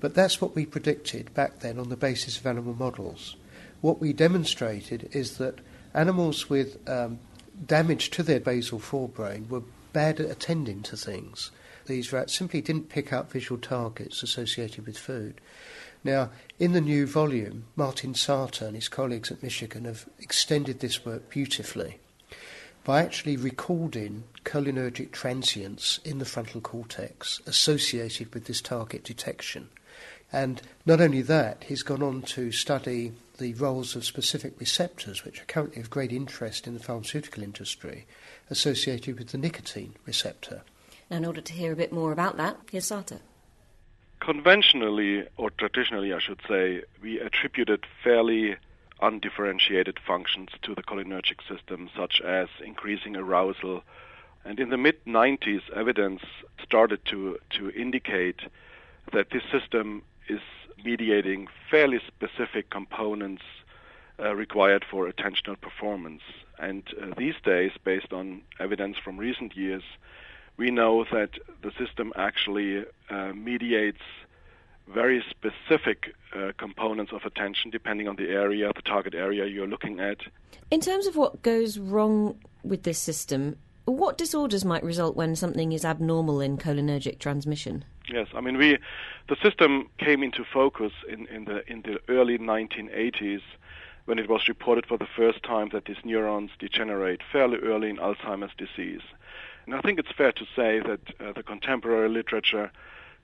But 0.00 0.14
that's 0.14 0.40
what 0.40 0.54
we 0.54 0.66
predicted 0.66 1.34
back 1.34 1.60
then 1.60 1.78
on 1.78 1.88
the 1.88 1.96
basis 1.96 2.38
of 2.38 2.46
animal 2.46 2.74
models. 2.74 3.36
What 3.80 4.00
we 4.00 4.12
demonstrated 4.12 5.08
is 5.12 5.38
that 5.38 5.60
animals 5.94 6.48
with 6.48 6.88
um, 6.88 7.18
damage 7.66 8.10
to 8.10 8.22
their 8.22 8.40
basal 8.40 8.78
forebrain 8.78 9.48
were 9.48 9.62
bad 9.92 10.20
at 10.20 10.30
attending 10.30 10.82
to 10.82 10.96
things. 10.96 11.50
these 11.86 12.12
rats 12.12 12.34
simply 12.34 12.60
didn't 12.60 12.90
pick 12.90 13.12
up 13.12 13.32
visual 13.32 13.58
targets 13.60 14.22
associated 14.22 14.86
with 14.86 14.98
food. 14.98 15.40
Now, 16.04 16.30
in 16.58 16.72
the 16.72 16.80
new 16.80 17.06
volume, 17.06 17.64
Martin 17.74 18.14
Sarter 18.14 18.66
and 18.66 18.74
his 18.74 18.88
colleagues 18.88 19.32
at 19.32 19.42
Michigan 19.42 19.86
have 19.86 20.06
extended 20.20 20.80
this 20.80 21.04
work 21.04 21.30
beautifully 21.30 21.98
by 22.84 23.02
actually 23.02 23.36
recording 23.36 24.24
cholinergic 24.44 25.12
transients 25.12 25.98
in 26.04 26.18
the 26.18 26.24
frontal 26.24 26.60
cortex 26.60 27.40
associated 27.46 28.32
with 28.32 28.44
this 28.44 28.60
target 28.60 29.02
detection. 29.02 29.68
And 30.32 30.60
not 30.84 31.00
only 31.00 31.22
that, 31.22 31.64
he's 31.64 31.82
gone 31.82 32.02
on 32.02 32.22
to 32.22 32.52
study 32.52 33.12
the 33.38 33.54
roles 33.54 33.96
of 33.96 34.04
specific 34.04 34.58
receptors, 34.60 35.24
which 35.24 35.40
are 35.40 35.46
currently 35.46 35.80
of 35.80 35.90
great 35.90 36.12
interest 36.12 36.66
in 36.66 36.74
the 36.74 36.80
pharmaceutical 36.80 37.42
industry, 37.42 38.06
associated 38.50 39.18
with 39.18 39.28
the 39.28 39.38
nicotine 39.38 39.94
receptor. 40.06 40.62
Now, 41.10 41.18
in 41.18 41.24
order 41.24 41.40
to 41.40 41.52
hear 41.52 41.72
a 41.72 41.76
bit 41.76 41.92
more 41.92 42.12
about 42.12 42.36
that, 42.36 42.58
here's 42.70 42.86
Sarter. 42.86 43.20
Conventionally, 44.20 45.26
or 45.36 45.50
traditionally, 45.50 46.12
I 46.12 46.18
should 46.18 46.40
say, 46.46 46.82
we 47.00 47.20
attributed 47.20 47.86
fairly 48.02 48.56
undifferentiated 49.00 49.98
functions 50.04 50.50
to 50.62 50.74
the 50.74 50.82
cholinergic 50.82 51.38
system, 51.48 51.88
such 51.96 52.20
as 52.20 52.48
increasing 52.62 53.16
arousal. 53.16 53.82
And 54.44 54.58
in 54.58 54.70
the 54.70 54.76
mid 54.76 55.02
90s, 55.06 55.70
evidence 55.70 56.22
started 56.62 57.04
to, 57.06 57.38
to 57.50 57.70
indicate 57.70 58.40
that 59.12 59.30
this 59.30 59.44
system 59.50 60.02
is 60.28 60.40
mediating 60.84 61.48
fairly 61.70 62.00
specific 62.06 62.70
components 62.70 63.42
uh, 64.20 64.34
required 64.34 64.84
for 64.88 65.10
attentional 65.10 65.60
performance. 65.60 66.22
And 66.58 66.82
uh, 67.00 67.14
these 67.16 67.34
days, 67.44 67.72
based 67.84 68.12
on 68.12 68.42
evidence 68.58 68.96
from 69.02 69.16
recent 69.16 69.56
years, 69.56 69.82
we 70.56 70.70
know 70.70 71.04
that 71.12 71.30
the 71.62 71.70
system 71.78 72.12
actually 72.16 72.84
uh, 73.10 73.32
mediates 73.32 74.02
very 74.92 75.22
specific 75.28 76.14
uh, 76.34 76.52
components 76.56 77.12
of 77.12 77.22
attention 77.24 77.70
depending 77.70 78.08
on 78.08 78.16
the 78.16 78.30
area, 78.30 78.72
the 78.74 78.82
target 78.82 79.14
area 79.14 79.46
you're 79.46 79.66
looking 79.66 80.00
at. 80.00 80.18
In 80.70 80.80
terms 80.80 81.06
of 81.06 81.16
what 81.16 81.42
goes 81.42 81.78
wrong 81.78 82.38
with 82.62 82.82
this 82.82 82.98
system, 82.98 83.56
what 83.84 84.18
disorders 84.18 84.64
might 84.64 84.82
result 84.82 85.16
when 85.16 85.36
something 85.36 85.72
is 85.72 85.84
abnormal 85.84 86.40
in 86.40 86.58
cholinergic 86.58 87.18
transmission? 87.18 87.84
Yes, 88.10 88.28
I 88.34 88.40
mean 88.40 88.56
we, 88.56 88.78
the 89.28 89.36
system 89.42 89.88
came 89.98 90.22
into 90.22 90.44
focus 90.44 90.92
in, 91.08 91.26
in 91.26 91.44
the 91.44 91.70
in 91.70 91.82
the 91.82 92.00
early 92.08 92.38
1980s 92.38 93.42
when 94.06 94.18
it 94.18 94.30
was 94.30 94.48
reported 94.48 94.86
for 94.86 94.96
the 94.96 95.06
first 95.16 95.42
time 95.42 95.68
that 95.72 95.84
these 95.84 96.02
neurons 96.04 96.50
degenerate 96.58 97.20
fairly 97.30 97.58
early 97.58 97.90
in 97.90 97.98
Alzheimer's 97.98 98.54
disease. 98.56 99.02
And 99.66 99.74
I 99.74 99.82
think 99.82 99.98
it's 99.98 100.10
fair 100.16 100.32
to 100.32 100.46
say 100.56 100.80
that 100.80 101.00
uh, 101.20 101.32
the 101.32 101.42
contemporary 101.42 102.08
literature 102.08 102.72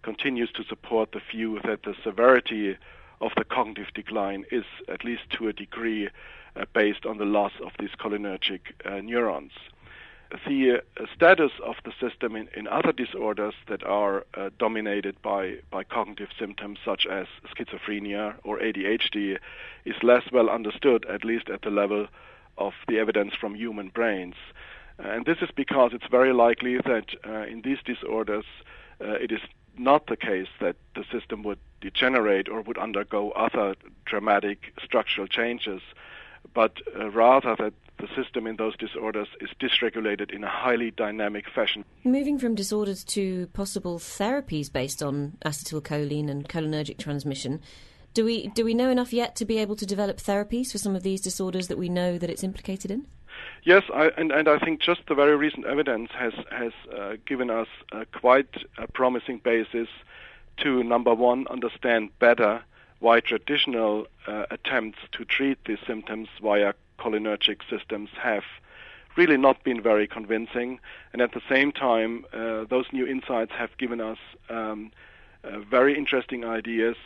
continues 0.02 0.52
to 0.52 0.64
support 0.64 1.12
the 1.12 1.22
view 1.30 1.58
that 1.64 1.84
the 1.84 1.94
severity 2.04 2.76
of 3.22 3.32
the 3.38 3.44
cognitive 3.44 3.94
decline 3.94 4.44
is, 4.50 4.64
at 4.86 5.04
least 5.04 5.22
to 5.30 5.48
a 5.48 5.54
degree, 5.54 6.10
uh, 6.54 6.66
based 6.74 7.06
on 7.06 7.16
the 7.16 7.24
loss 7.24 7.52
of 7.64 7.72
these 7.78 7.92
cholinergic 7.98 8.60
uh, 8.84 9.00
neurons. 9.00 9.52
The 10.46 10.80
uh, 11.00 11.06
status 11.14 11.52
of 11.64 11.76
the 11.84 11.92
system 12.00 12.34
in, 12.34 12.48
in, 12.56 12.66
other 12.66 12.92
disorders 12.92 13.54
that 13.68 13.84
are 13.84 14.24
uh, 14.34 14.50
dominated 14.58 15.20
by, 15.22 15.58
by 15.70 15.84
cognitive 15.84 16.30
symptoms 16.38 16.78
such 16.84 17.06
as 17.06 17.26
schizophrenia 17.54 18.34
or 18.42 18.58
ADHD 18.58 19.38
is 19.84 19.94
less 20.02 20.24
well 20.32 20.50
understood, 20.50 21.06
at 21.06 21.24
least 21.24 21.48
at 21.50 21.62
the 21.62 21.70
level 21.70 22.08
of 22.58 22.72
the 22.88 22.98
evidence 22.98 23.34
from 23.34 23.54
human 23.54 23.88
brains. 23.88 24.34
And 24.98 25.24
this 25.24 25.38
is 25.40 25.50
because 25.54 25.92
it's 25.92 26.06
very 26.10 26.32
likely 26.32 26.78
that 26.78 27.06
uh, 27.26 27.42
in 27.42 27.62
these 27.62 27.78
disorders 27.84 28.44
uh, 29.00 29.12
it 29.14 29.32
is 29.32 29.40
not 29.76 30.06
the 30.06 30.16
case 30.16 30.48
that 30.60 30.76
the 30.94 31.04
system 31.10 31.42
would 31.42 31.58
degenerate 31.80 32.48
or 32.48 32.62
would 32.62 32.78
undergo 32.78 33.30
other 33.32 33.74
dramatic 34.04 34.72
structural 34.82 35.26
changes, 35.26 35.82
but 36.54 36.78
uh, 36.98 37.10
rather 37.10 37.56
that 37.56 37.74
the 38.04 38.22
system 38.22 38.46
in 38.46 38.56
those 38.56 38.76
disorders 38.76 39.28
is 39.40 39.48
dysregulated 39.60 40.30
in 40.30 40.44
a 40.44 40.48
highly 40.48 40.90
dynamic 40.90 41.46
fashion. 41.54 41.84
Moving 42.04 42.38
from 42.38 42.54
disorders 42.54 43.04
to 43.04 43.46
possible 43.48 43.98
therapies 43.98 44.70
based 44.72 45.02
on 45.02 45.36
acetylcholine 45.44 46.28
and 46.28 46.48
cholinergic 46.48 46.98
transmission, 46.98 47.60
do 48.12 48.24
we 48.24 48.48
do 48.48 48.64
we 48.64 48.74
know 48.74 48.90
enough 48.90 49.12
yet 49.12 49.36
to 49.36 49.44
be 49.44 49.58
able 49.58 49.76
to 49.76 49.86
develop 49.86 50.18
therapies 50.18 50.70
for 50.70 50.78
some 50.78 50.94
of 50.94 51.02
these 51.02 51.20
disorders 51.20 51.68
that 51.68 51.78
we 51.78 51.88
know 51.88 52.18
that 52.18 52.30
it's 52.30 52.44
implicated 52.44 52.90
in? 52.90 53.06
Yes, 53.64 53.82
I, 53.92 54.10
and, 54.16 54.30
and 54.30 54.48
I 54.48 54.58
think 54.58 54.80
just 54.80 55.00
the 55.08 55.14
very 55.14 55.36
recent 55.36 55.66
evidence 55.66 56.10
has 56.12 56.34
has 56.50 56.72
uh, 56.96 57.14
given 57.26 57.50
us 57.50 57.68
a 57.92 58.04
quite 58.06 58.54
a 58.78 58.86
promising 58.86 59.38
basis 59.38 59.88
to 60.58 60.84
number 60.84 61.14
one 61.14 61.46
understand 61.48 62.10
better 62.18 62.62
why 63.00 63.20
traditional 63.20 64.06
uh, 64.26 64.46
attempts 64.50 64.98
to 65.12 65.24
treat 65.24 65.58
these 65.64 65.78
symptoms 65.86 66.28
via 66.40 66.72
cholinergic 66.98 67.60
systems 67.68 68.10
have 68.20 68.44
really 69.16 69.36
not 69.36 69.62
been 69.62 69.80
very 69.80 70.06
convincing, 70.06 70.80
and 71.12 71.22
at 71.22 71.32
the 71.32 71.42
same 71.48 71.70
time, 71.70 72.24
uh, 72.32 72.64
those 72.64 72.86
new 72.92 73.06
insights 73.06 73.52
have 73.52 73.76
given 73.78 74.00
us 74.00 74.18
um, 74.50 74.90
uh, 75.44 75.60
very 75.60 75.96
interesting 75.96 76.44
ideas 76.44 76.96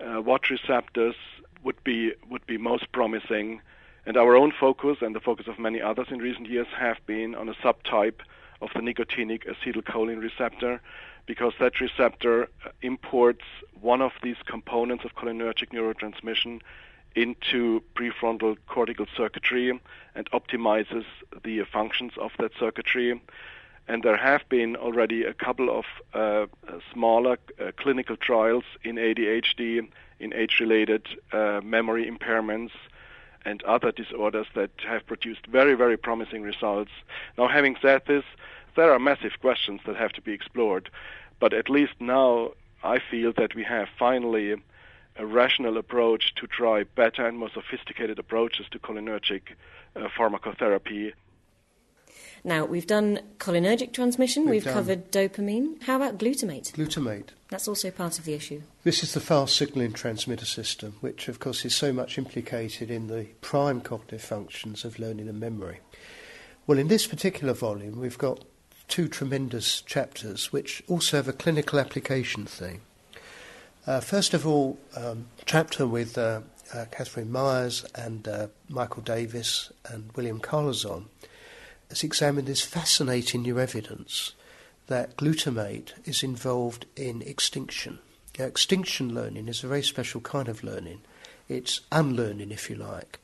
uh, 0.00 0.20
what 0.20 0.50
receptors 0.50 1.14
would 1.62 1.82
be 1.84 2.12
would 2.30 2.46
be 2.46 2.56
most 2.56 2.90
promising. 2.92 3.60
And 4.06 4.16
our 4.16 4.34
own 4.34 4.52
focus 4.58 4.98
and 5.02 5.14
the 5.14 5.20
focus 5.20 5.46
of 5.46 5.58
many 5.58 5.80
others 5.80 6.08
in 6.10 6.18
recent 6.18 6.48
years 6.48 6.66
have 6.76 6.96
been 7.06 7.34
on 7.34 7.48
a 7.48 7.54
subtype 7.54 8.20
of 8.62 8.70
the 8.74 8.80
nicotinic 8.80 9.44
acetylcholine 9.46 10.20
receptor 10.20 10.80
because 11.26 11.52
that 11.60 11.80
receptor 11.80 12.44
uh, 12.64 12.70
imports 12.82 13.44
one 13.80 14.00
of 14.00 14.12
these 14.22 14.36
components 14.46 15.04
of 15.04 15.14
cholinergic 15.14 15.70
neurotransmission 15.72 16.60
into 17.14 17.82
prefrontal 17.94 18.56
cortical 18.66 19.06
circuitry 19.16 19.78
and 20.14 20.30
optimizes 20.30 21.04
the 21.44 21.62
functions 21.64 22.12
of 22.18 22.32
that 22.38 22.52
circuitry. 22.58 23.20
And 23.88 24.02
there 24.02 24.16
have 24.16 24.48
been 24.48 24.76
already 24.76 25.24
a 25.24 25.34
couple 25.34 25.76
of 25.76 25.84
uh, 26.14 26.46
smaller 26.92 27.38
uh, 27.58 27.72
clinical 27.76 28.16
trials 28.16 28.64
in 28.84 28.96
ADHD, 28.96 29.88
in 30.20 30.32
age 30.32 30.58
related 30.60 31.08
uh, 31.32 31.60
memory 31.64 32.08
impairments, 32.08 32.70
and 33.44 33.62
other 33.64 33.90
disorders 33.90 34.46
that 34.54 34.70
have 34.86 35.06
produced 35.06 35.46
very, 35.46 35.74
very 35.74 35.96
promising 35.96 36.42
results. 36.42 36.90
Now, 37.38 37.48
having 37.48 37.76
said 37.80 38.02
this, 38.06 38.24
there 38.76 38.92
are 38.92 38.98
massive 38.98 39.32
questions 39.40 39.80
that 39.86 39.96
have 39.96 40.12
to 40.12 40.20
be 40.20 40.32
explored, 40.32 40.90
but 41.40 41.52
at 41.52 41.70
least 41.70 41.94
now 41.98 42.52
I 42.84 42.98
feel 42.98 43.32
that 43.38 43.54
we 43.54 43.64
have 43.64 43.88
finally 43.98 44.56
a 45.20 45.26
rational 45.26 45.76
approach 45.76 46.34
to 46.36 46.46
try 46.46 46.82
better 46.82 47.26
and 47.26 47.38
more 47.38 47.50
sophisticated 47.52 48.18
approaches 48.18 48.66
to 48.70 48.78
cholinergic 48.78 49.42
uh, 49.94 50.08
pharmacotherapy. 50.18 51.12
Now, 52.42 52.64
we've 52.64 52.86
done 52.86 53.20
cholinergic 53.36 53.92
transmission, 53.92 54.48
we've, 54.48 54.64
we've 54.64 54.72
covered 54.72 55.12
dopamine. 55.12 55.82
How 55.82 55.96
about 55.96 56.16
glutamate? 56.16 56.72
Glutamate. 56.72 57.28
That's 57.50 57.68
also 57.68 57.90
part 57.90 58.18
of 58.18 58.24
the 58.24 58.32
issue. 58.32 58.62
This 58.82 59.02
is 59.02 59.12
the 59.12 59.20
fast 59.20 59.56
signalling 59.56 59.92
transmitter 59.92 60.46
system, 60.46 60.94
which, 61.02 61.28
of 61.28 61.38
course, 61.38 61.66
is 61.66 61.74
so 61.74 61.92
much 61.92 62.16
implicated 62.16 62.90
in 62.90 63.08
the 63.08 63.26
prime 63.42 63.82
cognitive 63.82 64.22
functions 64.22 64.86
of 64.86 64.98
learning 64.98 65.28
and 65.28 65.38
memory. 65.38 65.80
Well, 66.66 66.78
in 66.78 66.88
this 66.88 67.06
particular 67.06 67.52
volume, 67.52 68.00
we've 68.00 68.16
got 68.16 68.42
two 68.88 69.06
tremendous 69.06 69.82
chapters 69.82 70.50
which 70.50 70.82
also 70.88 71.18
have 71.18 71.28
a 71.28 71.34
clinical 71.34 71.78
application 71.78 72.46
theme. 72.46 72.80
Uh, 73.90 73.98
first 73.98 74.34
of 74.34 74.46
all, 74.46 74.78
um, 74.94 75.26
chapter 75.46 75.84
with 75.84 76.16
uh, 76.16 76.42
uh, 76.72 76.84
Catherine 76.92 77.32
Myers 77.32 77.84
and 77.96 78.28
uh, 78.28 78.46
Michael 78.68 79.02
Davis 79.02 79.72
and 79.84 80.12
William 80.14 80.38
Carlezon 80.38 81.06
has 81.88 82.04
examined 82.04 82.46
this 82.46 82.60
fascinating 82.60 83.42
new 83.42 83.58
evidence 83.58 84.34
that 84.86 85.16
glutamate 85.16 85.90
is 86.04 86.22
involved 86.22 86.86
in 86.94 87.20
extinction. 87.22 87.98
Now, 88.38 88.44
extinction 88.44 89.12
learning 89.12 89.48
is 89.48 89.64
a 89.64 89.66
very 89.66 89.82
special 89.82 90.20
kind 90.20 90.46
of 90.46 90.62
learning. 90.62 91.00
It's 91.48 91.80
unlearning, 91.90 92.52
if 92.52 92.70
you 92.70 92.76
like. 92.76 93.18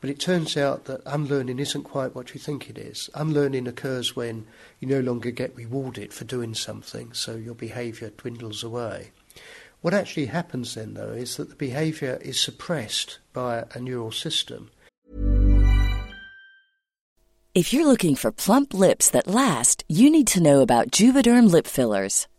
But 0.00 0.08
it 0.08 0.18
turns 0.18 0.56
out 0.56 0.86
that 0.86 1.02
unlearning 1.04 1.58
isn't 1.58 1.82
quite 1.82 2.14
what 2.14 2.32
you 2.32 2.40
think 2.40 2.70
it 2.70 2.78
is. 2.78 3.10
Unlearning 3.14 3.68
occurs 3.68 4.16
when 4.16 4.46
you 4.80 4.88
no 4.88 5.00
longer 5.00 5.30
get 5.30 5.54
rewarded 5.54 6.14
for 6.14 6.24
doing 6.24 6.54
something, 6.54 7.12
so 7.12 7.36
your 7.36 7.54
behaviour 7.54 8.08
dwindles 8.16 8.64
away. 8.64 9.10
What 9.86 9.94
actually 9.94 10.26
happens 10.26 10.74
then, 10.74 10.94
though, 10.94 11.12
is 11.12 11.36
that 11.36 11.48
the 11.48 11.54
behaviour 11.54 12.18
is 12.20 12.40
suppressed 12.40 13.20
by 13.32 13.66
a 13.72 13.78
neural 13.78 14.10
system 14.10 14.70
if 17.56 17.72
you're 17.72 17.86
looking 17.86 18.16
for 18.16 18.30
plump 18.30 18.74
lips 18.74 19.08
that 19.12 19.26
last, 19.26 19.82
you 19.88 20.10
need 20.10 20.26
to 20.26 20.42
know 20.42 20.60
about 20.60 20.90
Juvederm 20.90 21.50
lip 21.50 21.66
fillers. 21.66 22.28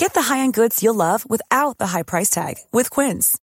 Get 0.00 0.14
the 0.14 0.22
high-end 0.32 0.54
goods 0.54 0.82
you'll 0.82 0.94
love 0.94 1.28
without 1.28 1.76
the 1.76 1.88
high 1.88 2.04
price 2.04 2.30
tag 2.30 2.54
with 2.72 2.88
Quince. 2.88 3.38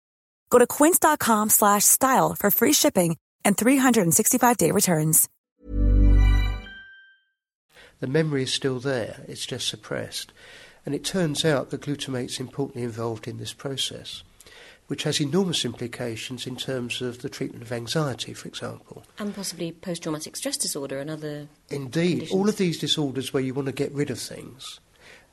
Go 0.51 0.61
to 0.61 0.69
quince.com 0.69 1.51
slash 1.51 1.83
style 1.83 2.37
for 2.39 2.49
free 2.49 2.73
shipping 2.73 3.17
and 3.45 3.57
365-day 3.57 4.71
returns. 4.71 5.29
The 7.99 8.07
memory 8.07 8.45
is 8.45 8.53
still 8.53 8.79
there, 8.79 9.17
it's 9.27 9.45
just 9.47 9.67
suppressed. 9.67 10.33
And 10.87 10.95
it 10.95 11.05
turns 11.05 11.45
out 11.45 11.71
that 11.71 11.81
glutamate's 11.81 12.39
importantly 12.39 12.85
involved 12.85 13.27
in 13.27 13.39
this 13.39 13.53
process, 13.53 14.23
which 14.87 15.03
has 15.03 15.21
enormous 15.21 15.65
implications 15.65 16.47
in 16.47 16.55
terms 16.55 17.03
of 17.03 17.23
the 17.23 17.29
treatment 17.29 17.65
of 17.65 17.73
anxiety, 17.73 18.33
for 18.33 18.47
example. 18.47 19.03
And 19.19 19.35
possibly 19.35 19.73
post 19.73 20.05
traumatic 20.05 20.37
stress 20.37 20.57
disorder 20.57 21.01
and 21.01 21.11
other. 21.11 21.49
Indeed, 21.69 22.11
conditions. 22.11 22.31
all 22.31 22.49
of 22.49 22.59
these 22.59 22.79
disorders 22.79 23.33
where 23.33 23.43
you 23.43 23.55
want 23.55 23.67
to 23.67 23.73
get 23.73 23.91
rid 23.91 24.11
of 24.11 24.21
things. 24.21 24.79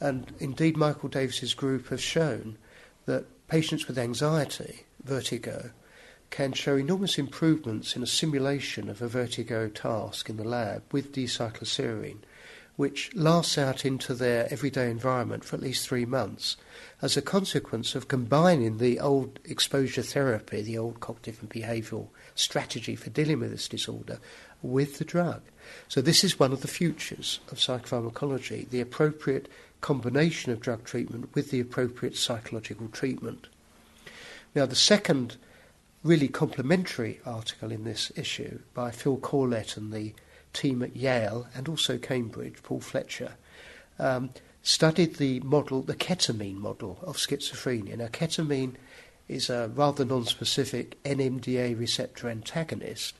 And 0.02 0.34
indeed, 0.40 0.76
Michael 0.76 1.10
Davis's 1.10 1.54
group 1.54 1.88
have 1.90 2.02
shown 2.02 2.58
that 3.06 3.48
patients 3.48 3.88
with 3.88 4.00
anxiety, 4.00 4.86
vertigo, 5.04 5.70
can 6.32 6.54
show 6.54 6.76
enormous 6.76 7.20
improvements 7.20 7.96
in 7.96 8.02
a 8.02 8.08
simulation 8.08 8.90
of 8.90 9.02
a 9.02 9.08
vertigo 9.08 9.68
task 9.68 10.30
in 10.30 10.38
the 10.38 10.44
lab 10.44 10.82
with 10.92 11.12
D-cycloserine, 11.12 12.20
which 12.78 13.14
lasts 13.14 13.58
out 13.58 13.86
into 13.86 14.14
their 14.16 14.52
everyday 14.52 14.90
environment 14.90 15.44
for 15.44 15.56
at 15.56 15.62
least 15.62 15.88
three 15.88 16.06
months 16.06 16.58
as 17.02 17.16
a 17.16 17.22
consequence 17.22 17.94
of 17.94 18.08
combining 18.08 18.78
the 18.78 19.00
old 19.00 19.40
exposure 19.44 20.02
therapy, 20.02 20.62
the 20.62 20.78
old 20.78 21.00
cognitive 21.00 21.40
and 21.42 21.50
behavioural 21.50 22.08
strategy 22.34 22.96
for 22.96 23.10
dealing 23.10 23.40
with 23.40 23.52
this 23.52 23.68
disorder, 23.68 24.18
with 24.62 24.98
the 24.98 25.06
drug. 25.06 25.42
So 25.90 26.02
this 26.02 26.24
is 26.24 26.40
one 26.40 26.54
of 26.54 26.62
the 26.62 26.68
futures 26.68 27.40
of 27.52 27.58
psychopharmacology, 27.58 28.70
the 28.70 28.82
appropriate 28.82 29.50
combination 29.82 30.52
of 30.52 30.60
drug 30.60 30.84
treatment 30.84 31.34
with 31.34 31.52
the 31.52 31.60
appropriate 31.60 32.16
psychological 32.16 32.88
treatment. 32.88 33.48
Now, 34.56 34.66
the 34.66 34.76
second 34.76 35.38
really 36.04 36.28
complementary 36.28 37.20
article 37.26 37.72
in 37.72 37.84
this 37.84 38.12
issue 38.16 38.60
by 38.74 38.92
Phil 38.92 39.18
Corlett 39.18 39.78
and 39.78 39.92
the 39.94 40.14
team 40.54 40.82
at 40.82 40.96
Yale 40.96 41.48
and 41.56 41.68
also 41.70 41.98
Cambridge, 41.98 42.62
Paul 42.64 42.82
Fletcher, 42.82 43.34
um, 44.00 44.32
studied 44.64 45.16
the 45.16 45.40
model, 45.42 45.82
the 45.82 45.96
ketamine 45.96 46.58
model 46.58 47.00
of 47.04 47.18
schizophrenia. 47.18 47.98
Now, 47.98 48.08
ketamine 48.08 48.76
is 49.28 49.50
a 49.50 49.70
rather 49.74 50.04
non-specific 50.04 51.02
NMDA 51.04 51.80
receptor 51.80 52.30
antagonist, 52.30 53.16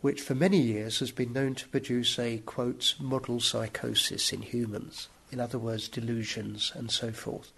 which 0.00 0.20
for 0.20 0.34
many 0.34 0.58
years 0.58 0.98
has 0.98 1.10
been 1.10 1.32
known 1.32 1.54
to 1.54 1.68
produce 1.68 2.18
a, 2.18 2.38
quote, 2.38 2.94
model 2.98 3.40
psychosis 3.40 4.32
in 4.32 4.42
humans. 4.42 5.08
In 5.32 5.40
other 5.40 5.58
words, 5.58 5.88
delusions 5.88 6.72
and 6.74 6.90
so 6.90 7.10
forth. 7.12 7.50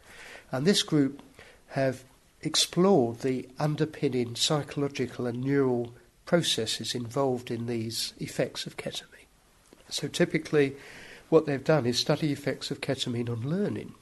And 0.50 0.66
this 0.66 0.82
group 0.82 1.22
have 1.68 2.04
explored 2.42 3.20
the 3.20 3.48
underpinning 3.58 4.36
psychological 4.36 5.26
and 5.26 5.42
neural 5.42 5.92
processes 6.24 6.94
involved 6.94 7.50
in 7.50 7.66
these 7.66 8.14
effects 8.18 8.66
of 8.66 8.76
ketamine. 8.76 9.26
So 9.88 10.08
typically, 10.08 10.76
what 11.28 11.46
they've 11.46 11.62
done 11.62 11.86
is 11.86 11.98
study 11.98 12.32
effects 12.32 12.70
of 12.70 12.80
ketamine 12.80 13.28
on 13.28 13.48
learning. 13.48 13.94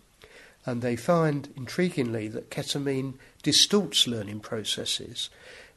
And 0.66 0.80
they 0.80 0.96
find, 0.96 1.48
intriguingly, 1.56 2.32
that 2.32 2.50
ketamine 2.50 3.14
distorts 3.42 4.06
learning 4.06 4.40
processes 4.40 5.28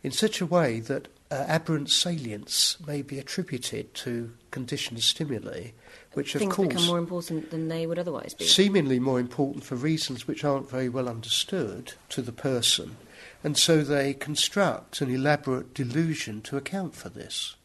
in 0.01 0.11
such 0.11 0.39
a 0.39 0.45
way 0.45 0.79
that 0.79 1.09
uh, 1.29 1.45
aberrant 1.47 1.89
salience 1.89 2.77
may 2.85 3.01
be 3.01 3.19
attributed 3.19 3.93
to 3.93 4.33
conditioned 4.51 5.03
stimuli, 5.03 5.71
which 6.17 6.33
Things 6.33 6.51
of 6.51 6.55
course 6.55 6.67
become 6.69 6.87
more 6.87 6.97
important 6.97 7.51
than 7.51 7.67
they 7.67 7.85
would 7.85 7.99
otherwise 7.99 8.33
be. 8.33 8.45
seemingly 8.45 8.99
more 8.99 9.19
important 9.19 9.63
for 9.63 9.75
reasons 9.75 10.27
which 10.27 10.43
aren't 10.43 10.69
very 10.69 10.89
well 10.89 11.07
understood 11.07 11.93
to 12.09 12.23
the 12.23 12.31
person, 12.31 12.97
and 13.43 13.55
so 13.55 13.83
they 13.83 14.15
construct 14.15 14.99
an 14.99 15.13
elaborate 15.13 15.75
delusion 15.75 16.41
to 16.41 16.57
account 16.57 16.95
for 16.95 17.09
this. 17.09 17.55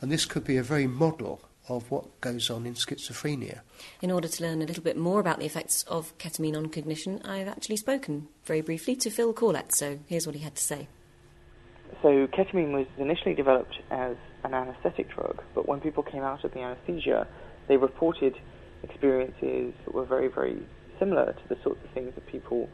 And 0.00 0.10
this 0.10 0.24
could 0.24 0.42
be 0.42 0.56
a 0.56 0.64
very 0.64 0.88
model 0.88 1.42
of 1.68 1.88
what 1.92 2.20
goes 2.20 2.50
on 2.50 2.66
in 2.66 2.74
schizophrenia. 2.74 3.60
In 4.00 4.10
order 4.10 4.26
to 4.26 4.42
learn 4.42 4.60
a 4.62 4.66
little 4.66 4.82
bit 4.82 4.96
more 4.96 5.20
about 5.20 5.38
the 5.38 5.46
effects 5.46 5.84
of 5.84 6.16
ketamine 6.18 6.56
on 6.56 6.68
cognition, 6.70 7.22
I've 7.24 7.46
actually 7.46 7.76
spoken 7.76 8.26
very 8.44 8.62
briefly 8.62 8.96
to 8.96 9.10
Phil 9.10 9.32
Corlett, 9.32 9.72
so 9.72 10.00
here's 10.06 10.26
what 10.26 10.34
he 10.34 10.42
had 10.42 10.56
to 10.56 10.62
say. 10.62 10.88
So 12.02 12.26
ketamine 12.26 12.72
was 12.72 12.86
initially 12.98 13.34
developed 13.34 13.78
as 13.92 14.16
an 14.42 14.54
anesthetic 14.54 15.08
drug, 15.14 15.40
but 15.54 15.68
when 15.68 15.80
people 15.80 16.02
came 16.02 16.22
out 16.22 16.42
of 16.42 16.52
the 16.52 16.60
anesthesia, 16.60 17.28
they 17.68 17.76
reported 17.76 18.34
experiences 18.82 19.74
that 19.84 19.94
were 19.94 20.06
very, 20.06 20.28
very 20.28 20.66
similar 20.98 21.26
to 21.32 21.48
the 21.48 21.56
sorts 21.62 21.80
of 21.84 21.90
things 21.92 22.12
that 22.14 22.26
people 22.26 22.68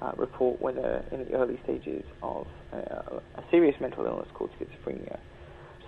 uh, 0.00 0.12
report 0.16 0.60
when 0.60 0.76
they're 0.76 1.04
in 1.12 1.24
the 1.24 1.32
early 1.34 1.58
stages 1.64 2.04
of 2.22 2.46
uh, 2.72 3.18
a 3.36 3.42
serious 3.50 3.74
mental 3.80 4.04
illness 4.04 4.28
called 4.34 4.50
schizophrenia. 4.60 5.18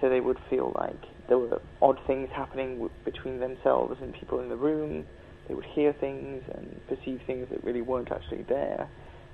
So 0.00 0.08
they 0.08 0.20
would 0.20 0.38
feel 0.48 0.72
like 0.78 1.00
there 1.28 1.38
were 1.38 1.60
odd 1.82 1.98
things 2.06 2.28
happening 2.34 2.74
w- 2.74 2.90
between 3.04 3.40
themselves 3.40 3.96
and 4.00 4.14
people 4.14 4.40
in 4.40 4.48
the 4.48 4.56
room. 4.56 5.04
They 5.48 5.54
would 5.54 5.66
hear 5.74 5.92
things 5.92 6.42
and 6.54 6.80
perceive 6.86 7.20
things 7.26 7.48
that 7.50 7.62
really 7.64 7.82
weren't 7.82 8.12
actually 8.12 8.44
there, 8.48 8.88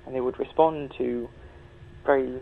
and 0.05 0.15
they 0.15 0.21
would 0.21 0.39
respond 0.39 0.91
to 0.97 1.29
very 2.05 2.39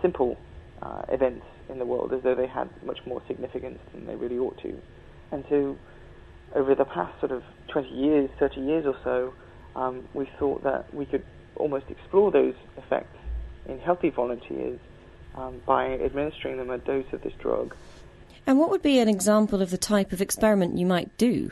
simple 0.00 0.38
uh, 0.82 1.02
events 1.10 1.44
in 1.68 1.78
the 1.78 1.84
world 1.84 2.12
as 2.12 2.22
though 2.22 2.34
they 2.34 2.46
had 2.46 2.70
much 2.84 2.98
more 3.06 3.20
significance 3.26 3.78
than 3.92 4.06
they 4.06 4.14
really 4.14 4.38
ought 4.38 4.60
to. 4.62 4.78
And 5.32 5.44
so, 5.48 5.76
over 6.54 6.74
the 6.74 6.84
past 6.84 7.18
sort 7.20 7.32
of 7.32 7.42
20 7.68 7.88
years, 7.88 8.30
30 8.38 8.60
years 8.60 8.86
or 8.86 8.96
so, 9.04 9.34
um, 9.76 10.08
we 10.14 10.28
thought 10.38 10.62
that 10.64 10.92
we 10.94 11.06
could 11.06 11.24
almost 11.56 11.86
explore 11.88 12.30
those 12.30 12.54
effects 12.76 13.16
in 13.66 13.78
healthy 13.78 14.10
volunteers 14.10 14.78
um, 15.34 15.60
by 15.66 15.92
administering 15.94 16.56
them 16.56 16.70
a 16.70 16.78
dose 16.78 17.06
of 17.12 17.22
this 17.22 17.32
drug. 17.38 17.74
And 18.46 18.58
what 18.58 18.70
would 18.70 18.82
be 18.82 18.98
an 18.98 19.08
example 19.08 19.60
of 19.60 19.70
the 19.70 19.78
type 19.78 20.12
of 20.12 20.22
experiment 20.22 20.78
you 20.78 20.86
might 20.86 21.16
do? 21.18 21.50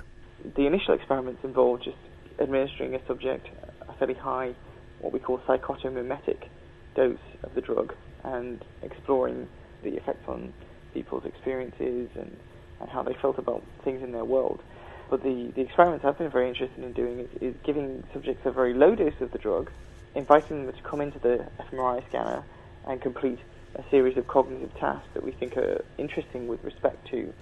The 0.57 0.67
initial 0.67 0.95
experiments 0.95 1.45
involved 1.45 1.85
just 1.85 1.97
administering 2.39 2.95
a 2.95 3.07
subject 3.07 3.49
a 3.89 3.93
fairly 3.95 4.15
high, 4.15 4.55
what 5.01 5.13
we 5.13 5.19
call 5.19 5.39
psychotomimetic 5.41 6.49
dose 6.95 7.19
of 7.43 7.55
the 7.55 7.61
drug 7.61 7.95
and 8.25 8.65
exploring 8.83 9.47
the 9.83 9.97
effects 9.97 10.27
on 10.27 10.53
people's 10.95 11.25
experiences 11.25 12.09
and, 12.15 12.37
and 12.81 12.89
how 12.91 13.03
they 13.03 13.15
felt 13.21 13.39
about 13.39 13.63
things 13.85 14.03
in 14.03 14.13
their 14.13 14.25
world. 14.25 14.61
But 15.11 15.23
the, 15.23 15.53
the 15.55 15.63
experiments 15.63 16.05
I've 16.05 16.19
been 16.19 16.31
very 16.31 16.49
interested 16.49 16.83
in 16.83 16.93
doing 16.93 17.21
is, 17.21 17.29
is 17.41 17.55
giving 17.65 18.03
subjects 18.13 18.43
a 18.45 18.53
very 18.53 18.75
low 18.75 18.95
dose 18.95 19.15
of 19.21 19.31
the 19.31 19.39
drug, 19.39 19.71
inviting 20.15 20.67
them 20.67 20.75
to 20.75 20.83
come 20.89 21.01
into 21.01 21.19
the 21.19 21.47
fMRI 21.71 22.03
scanner 22.09 22.45
and 22.87 23.01
complete 23.01 23.39
a 23.77 23.83
series 23.91 24.17
of 24.17 24.27
cognitive 24.27 24.71
tasks 24.81 25.09
that 25.15 25.23
we 25.23 25.33
think 25.33 25.57
are 25.57 25.85
interesting 25.99 26.49
with 26.49 26.63
respect 26.65 27.07
to 27.11 27.33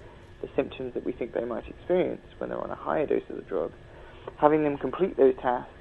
the 0.41 0.49
symptoms 0.55 0.93
that 0.93 1.05
we 1.05 1.13
think 1.13 1.33
they 1.33 1.45
might 1.45 1.67
experience 1.67 2.21
when 2.37 2.49
they're 2.49 2.61
on 2.61 2.69
a 2.71 2.75
higher 2.75 3.05
dose 3.05 3.23
of 3.29 3.37
the 3.37 3.41
drug. 3.43 3.71
Having 4.39 4.63
them 4.63 4.77
complete 4.77 5.17
those 5.17 5.35
tasks, 5.41 5.71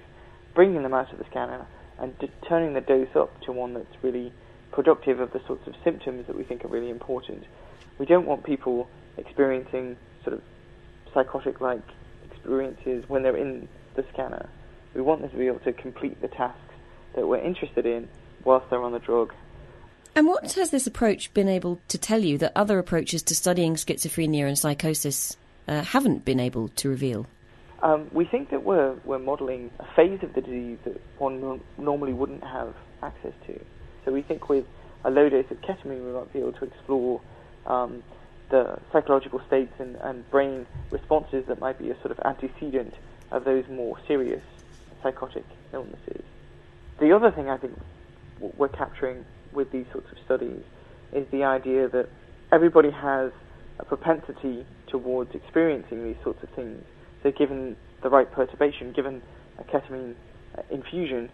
bringing 0.55 0.83
them 0.83 0.94
out 0.94 1.12
of 1.12 1.18
the 1.18 1.25
scanner, 1.31 1.66
and 1.99 2.16
d- 2.18 2.31
turning 2.49 2.73
the 2.75 2.81
dose 2.81 3.09
up 3.16 3.40
to 3.42 3.53
one 3.53 3.75
that's 3.75 4.03
really 4.03 4.33
productive 4.73 5.20
of 5.20 5.33
the 5.33 5.40
sorts 5.47 5.66
of 5.66 5.75
symptoms 5.85 6.25
that 6.27 6.37
we 6.37 6.44
think 6.44 6.64
are 6.64 6.68
really 6.68 6.90
important. 6.90 7.44
We 7.99 8.07
don't 8.07 8.27
want 8.27 8.44
people 8.44 8.88
experiencing 9.16 9.97
sort 10.25 10.35
of 10.37 10.42
psychotic 11.14 11.61
like 11.61 11.83
experiences 12.31 13.05
when 13.09 13.22
they're 13.22 13.37
in 13.37 13.68
the 13.94 14.05
scanner. 14.12 14.48
We 14.94 15.00
want 15.00 15.22
them 15.22 15.31
to 15.31 15.37
be 15.37 15.46
able 15.46 15.61
to 15.61 15.72
complete 15.72 16.20
the 16.20 16.29
tasks 16.29 16.61
that 17.14 17.27
we're 17.27 17.38
interested 17.38 17.87
in 17.87 18.09
whilst 18.44 18.68
they're 18.70 18.83
on 18.83 18.92
the 18.92 18.98
drug. 18.98 19.33
And 20.16 20.27
what 20.27 20.53
has 20.53 20.70
this 20.70 20.87
approach 20.87 21.33
been 21.35 21.48
able 21.48 21.81
to 21.88 21.98
tell 21.98 22.22
you 22.22 22.38
that 22.38 22.53
other 22.55 22.79
approaches 22.79 23.22
to 23.24 23.35
studying 23.35 23.74
schizophrenia 23.74 24.46
and 24.46 24.57
psychosis 24.57 25.37
uh, 25.66 25.83
haven't 25.83 26.24
been 26.24 26.38
able 26.38 26.68
to 26.68 26.88
reveal? 26.88 27.27
Um, 27.83 28.09
we 28.12 28.24
think 28.24 28.50
that 28.50 28.62
we're, 28.62 28.94
we're 29.05 29.18
modelling 29.18 29.70
a 29.81 29.87
phase 29.94 30.22
of 30.22 30.33
the 30.35 30.40
disease 30.40 30.79
that 30.85 31.00
one 31.18 31.40
no- 31.40 31.61
normally 31.79 32.12
wouldn't 32.12 32.44
have 32.44 32.74
access 33.03 33.33
to. 33.46 33.61
So 34.05 34.12
we 34.12 34.22
think 34.22 34.48
with 34.48 34.64
a 35.05 35.11
low 35.11 35.29
dose 35.29 35.50
of 35.50 35.61
ketamine 35.61 36.05
we 36.05 36.12
might 36.12 36.33
be 36.33 36.38
able 36.38 36.53
to 36.53 36.64
explore 36.64 37.20
um, 37.66 38.03
the 38.55 38.79
psychological 38.93 39.40
states 39.49 39.73
and, 39.81 39.97
and 39.97 40.31
brain 40.31 40.64
responses 40.93 41.45
that 41.49 41.59
might 41.59 41.77
be 41.77 41.90
a 41.90 42.01
sort 42.03 42.12
of 42.12 42.21
antecedent 42.25 42.95
of 43.33 43.45
those 43.45 43.64
more 43.69 43.99
serious 44.07 44.45
psychotic 45.03 45.45
illnesses. 45.73 46.23
The 47.01 47.11
other 47.11 47.33
thing 47.33 47.51
I 47.51 47.57
think 47.57 47.77
we're 48.38 48.69
capturing 48.69 49.25
with 49.53 49.73
these 49.73 49.87
sorts 49.90 50.07
of 50.12 50.19
studies 50.25 50.62
is 51.12 51.27
the 51.33 51.43
idea 51.43 51.88
that 51.88 52.09
everybody 52.53 52.93
has 52.93 53.33
a 53.81 53.85
propensity 53.85 54.64
towards 54.87 55.35
experiencing 55.35 56.05
these 56.05 56.23
sorts 56.23 56.40
of 56.45 56.49
things. 56.51 56.81
So, 57.25 57.33
given 57.33 57.77
the 58.05 58.09
right 58.09 58.31
perturbation, 58.31 58.93
given 58.93 59.21
a 59.59 59.64
ketamine 59.64 60.14
uh, 60.57 60.62
infusion, 60.71 61.29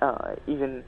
uh, 0.00 0.34
even 0.48 0.82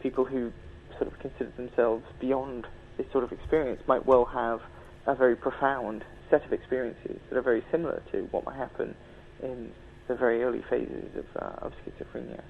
people 0.00 0.24
who 0.24 0.52
sort 0.98 1.12
of 1.12 1.18
consider 1.18 1.50
themselves 1.56 2.04
beyond 2.20 2.68
this 2.96 3.10
sort 3.10 3.24
of 3.24 3.32
experience 3.32 3.80
might 3.88 4.06
well 4.06 4.26
have 4.26 4.60
a 5.06 5.14
very 5.14 5.36
profound 5.36 6.04
set 6.30 6.44
of 6.44 6.52
experiences 6.52 7.18
that 7.28 7.36
are 7.36 7.42
very 7.42 7.64
similar 7.70 8.02
to 8.12 8.22
what 8.30 8.44
might 8.44 8.56
happen 8.56 8.94
in 9.42 9.70
the 10.08 10.14
very 10.14 10.42
early 10.42 10.62
phases 10.68 11.16
of, 11.16 11.24
uh, 11.36 11.66
of 11.66 11.72
schizophrenia. 11.84 12.40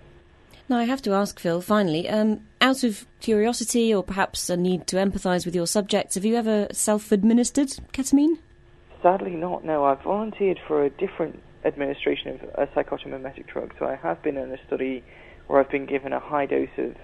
Now, 0.68 0.78
I 0.78 0.84
have 0.84 1.02
to 1.02 1.12
ask, 1.12 1.38
Phil, 1.40 1.60
finally, 1.60 2.08
um, 2.08 2.46
out 2.60 2.84
of 2.84 3.06
curiosity 3.20 3.92
or 3.92 4.02
perhaps 4.02 4.48
a 4.48 4.56
need 4.56 4.86
to 4.88 4.96
empathise 4.96 5.44
with 5.44 5.54
your 5.54 5.66
subjects, 5.66 6.14
have 6.14 6.24
you 6.24 6.36
ever 6.36 6.68
self 6.72 7.10
administered 7.10 7.68
ketamine? 7.92 8.38
Sadly, 9.02 9.32
not. 9.32 9.64
No, 9.64 9.84
I've 9.84 10.02
volunteered 10.02 10.60
for 10.66 10.84
a 10.84 10.90
different 10.90 11.42
administration 11.64 12.28
of 12.28 12.42
a 12.54 12.66
psychotomimetic 12.68 13.46
drug. 13.48 13.74
So 13.78 13.86
I 13.86 13.96
have 13.96 14.22
been 14.22 14.36
in 14.36 14.52
a 14.52 14.66
study 14.66 15.02
where 15.46 15.60
I've 15.60 15.70
been 15.70 15.86
given 15.86 16.12
a 16.12 16.20
high 16.20 16.46
dose 16.46 16.68
of 16.78 16.94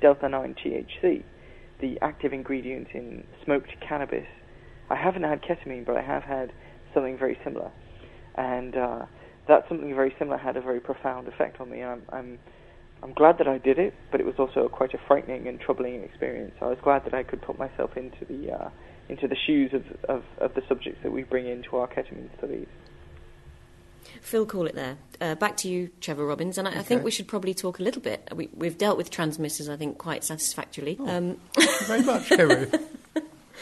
delta 0.00 0.28
9 0.28 0.54
THC, 0.54 1.22
the 1.80 1.98
active 2.02 2.32
ingredient 2.32 2.88
in 2.92 3.24
smoked 3.44 3.70
cannabis. 3.80 4.26
I 4.90 4.96
haven't 4.96 5.24
had 5.24 5.42
ketamine, 5.42 5.84
but 5.84 5.96
I 5.96 6.02
have 6.02 6.22
had 6.22 6.52
something 6.94 7.18
very 7.18 7.38
similar. 7.44 7.70
And 8.36 8.76
uh, 8.76 9.06
that 9.48 9.66
something 9.68 9.94
very 9.94 10.14
similar 10.18 10.38
had 10.38 10.56
a 10.56 10.60
very 10.60 10.80
profound 10.80 11.28
effect 11.28 11.60
on 11.60 11.70
me. 11.70 11.82
I'm, 11.82 12.02
I'm 12.12 12.38
I'm 13.02 13.12
glad 13.12 13.38
that 13.38 13.46
I 13.46 13.58
did 13.58 13.78
it, 13.78 13.94
but 14.10 14.20
it 14.20 14.26
was 14.26 14.34
also 14.38 14.68
quite 14.68 14.92
a 14.92 14.98
frightening 15.06 15.46
and 15.46 15.60
troubling 15.60 16.02
experience. 16.02 16.54
I 16.60 16.66
was 16.66 16.78
glad 16.82 17.04
that 17.04 17.14
I 17.14 17.22
could 17.22 17.40
put 17.42 17.58
myself 17.58 17.96
into 17.96 18.24
the 18.24 18.52
uh, 18.52 18.70
into 19.08 19.28
the 19.28 19.36
shoes 19.46 19.72
of, 19.72 19.84
of, 20.08 20.24
of, 20.38 20.54
the 20.54 20.62
subjects 20.68 21.00
that 21.02 21.10
we 21.10 21.22
bring 21.22 21.46
into 21.46 21.76
our 21.76 21.86
ketamine 21.86 22.28
studies. 22.36 22.66
Phil, 24.20 24.46
Corlett 24.46 24.74
there. 24.74 24.98
Uh, 25.20 25.34
back 25.34 25.56
to 25.58 25.68
you, 25.68 25.90
Trevor 26.00 26.26
Robbins, 26.26 26.58
and 26.58 26.68
I, 26.68 26.72
okay. 26.72 26.80
I, 26.80 26.82
think 26.82 27.04
we 27.04 27.10
should 27.10 27.26
probably 27.26 27.54
talk 27.54 27.78
a 27.78 27.82
little 27.82 28.02
bit. 28.02 28.28
We, 28.34 28.66
have 28.66 28.76
dealt 28.76 28.98
with 28.98 29.10
transmitters, 29.10 29.68
I 29.68 29.76
think, 29.76 29.96
quite 29.96 30.24
satisfactorily. 30.24 30.98
Oh, 31.00 31.08
um, 31.08 31.40
very 31.86 32.02
much, 32.02 32.28
Harry. 32.28 32.70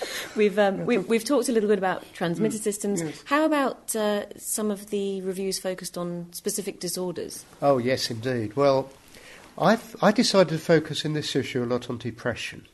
we've, 0.36 0.58
um, 0.58 0.86
we, 0.86 0.98
we've 0.98 1.24
talked 1.24 1.48
a 1.48 1.52
little 1.52 1.68
bit 1.68 1.78
about 1.78 2.04
transmitter 2.12 2.58
mm. 2.58 2.62
systems. 2.62 3.02
Yes. 3.02 3.22
How 3.26 3.44
about 3.44 3.94
uh, 3.96 4.24
some 4.36 4.70
of 4.70 4.90
the 4.90 5.20
reviews 5.22 5.58
focused 5.58 5.96
on 5.96 6.32
specific 6.32 6.80
disorders? 6.80 7.44
Oh, 7.62 7.78
yes, 7.78 8.10
indeed. 8.10 8.56
Well, 8.56 8.90
I've, 9.58 9.96
I 10.02 10.12
decided 10.12 10.50
to 10.50 10.58
focus 10.58 11.04
in 11.04 11.14
this 11.14 11.34
issue 11.34 11.62
a 11.62 11.66
lot 11.66 11.88
on 11.88 11.98
depression. 11.98 12.66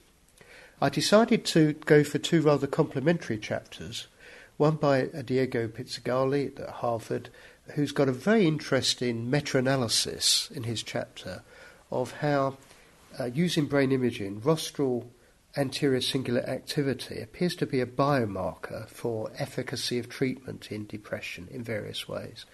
I 0.81 0.89
decided 0.89 1.45
to 1.47 1.75
go 1.75 2.03
for 2.03 2.19
two 2.19 2.43
rather 2.43 2.67
complementary 2.67 3.39
chapters, 3.39 4.09
one 4.57 4.75
by 4.75 5.03
Diego 5.25 5.69
Pizzagalli 5.69 6.59
at 6.59 6.69
Harvard, 6.69 7.29
who's 7.75 7.93
got 7.93 8.09
a 8.09 8.13
very 8.13 8.49
interesting 8.49 9.31
meta-analysis 9.31 10.51
in 10.53 10.65
his 10.65 10.83
chapter 10.83 11.43
of 11.93 12.13
how, 12.15 12.57
uh, 13.21 13.27
using 13.27 13.67
brain 13.67 13.93
imaging, 13.93 14.41
rostral 14.41 15.09
anterior 15.57 16.01
cingulate 16.01 16.49
activity 16.49 17.21
appears 17.21 17.55
to 17.57 17.67
be 17.67 17.81
a 17.81 17.87
biomarker 17.87 18.88
for 18.88 19.31
efficacy 19.37 19.99
of 19.99 20.09
treatment 20.09 20.73
in 20.73 20.87
depression 20.87 21.49
in 21.51 21.62
various 21.62 22.09
ways. 22.09 22.47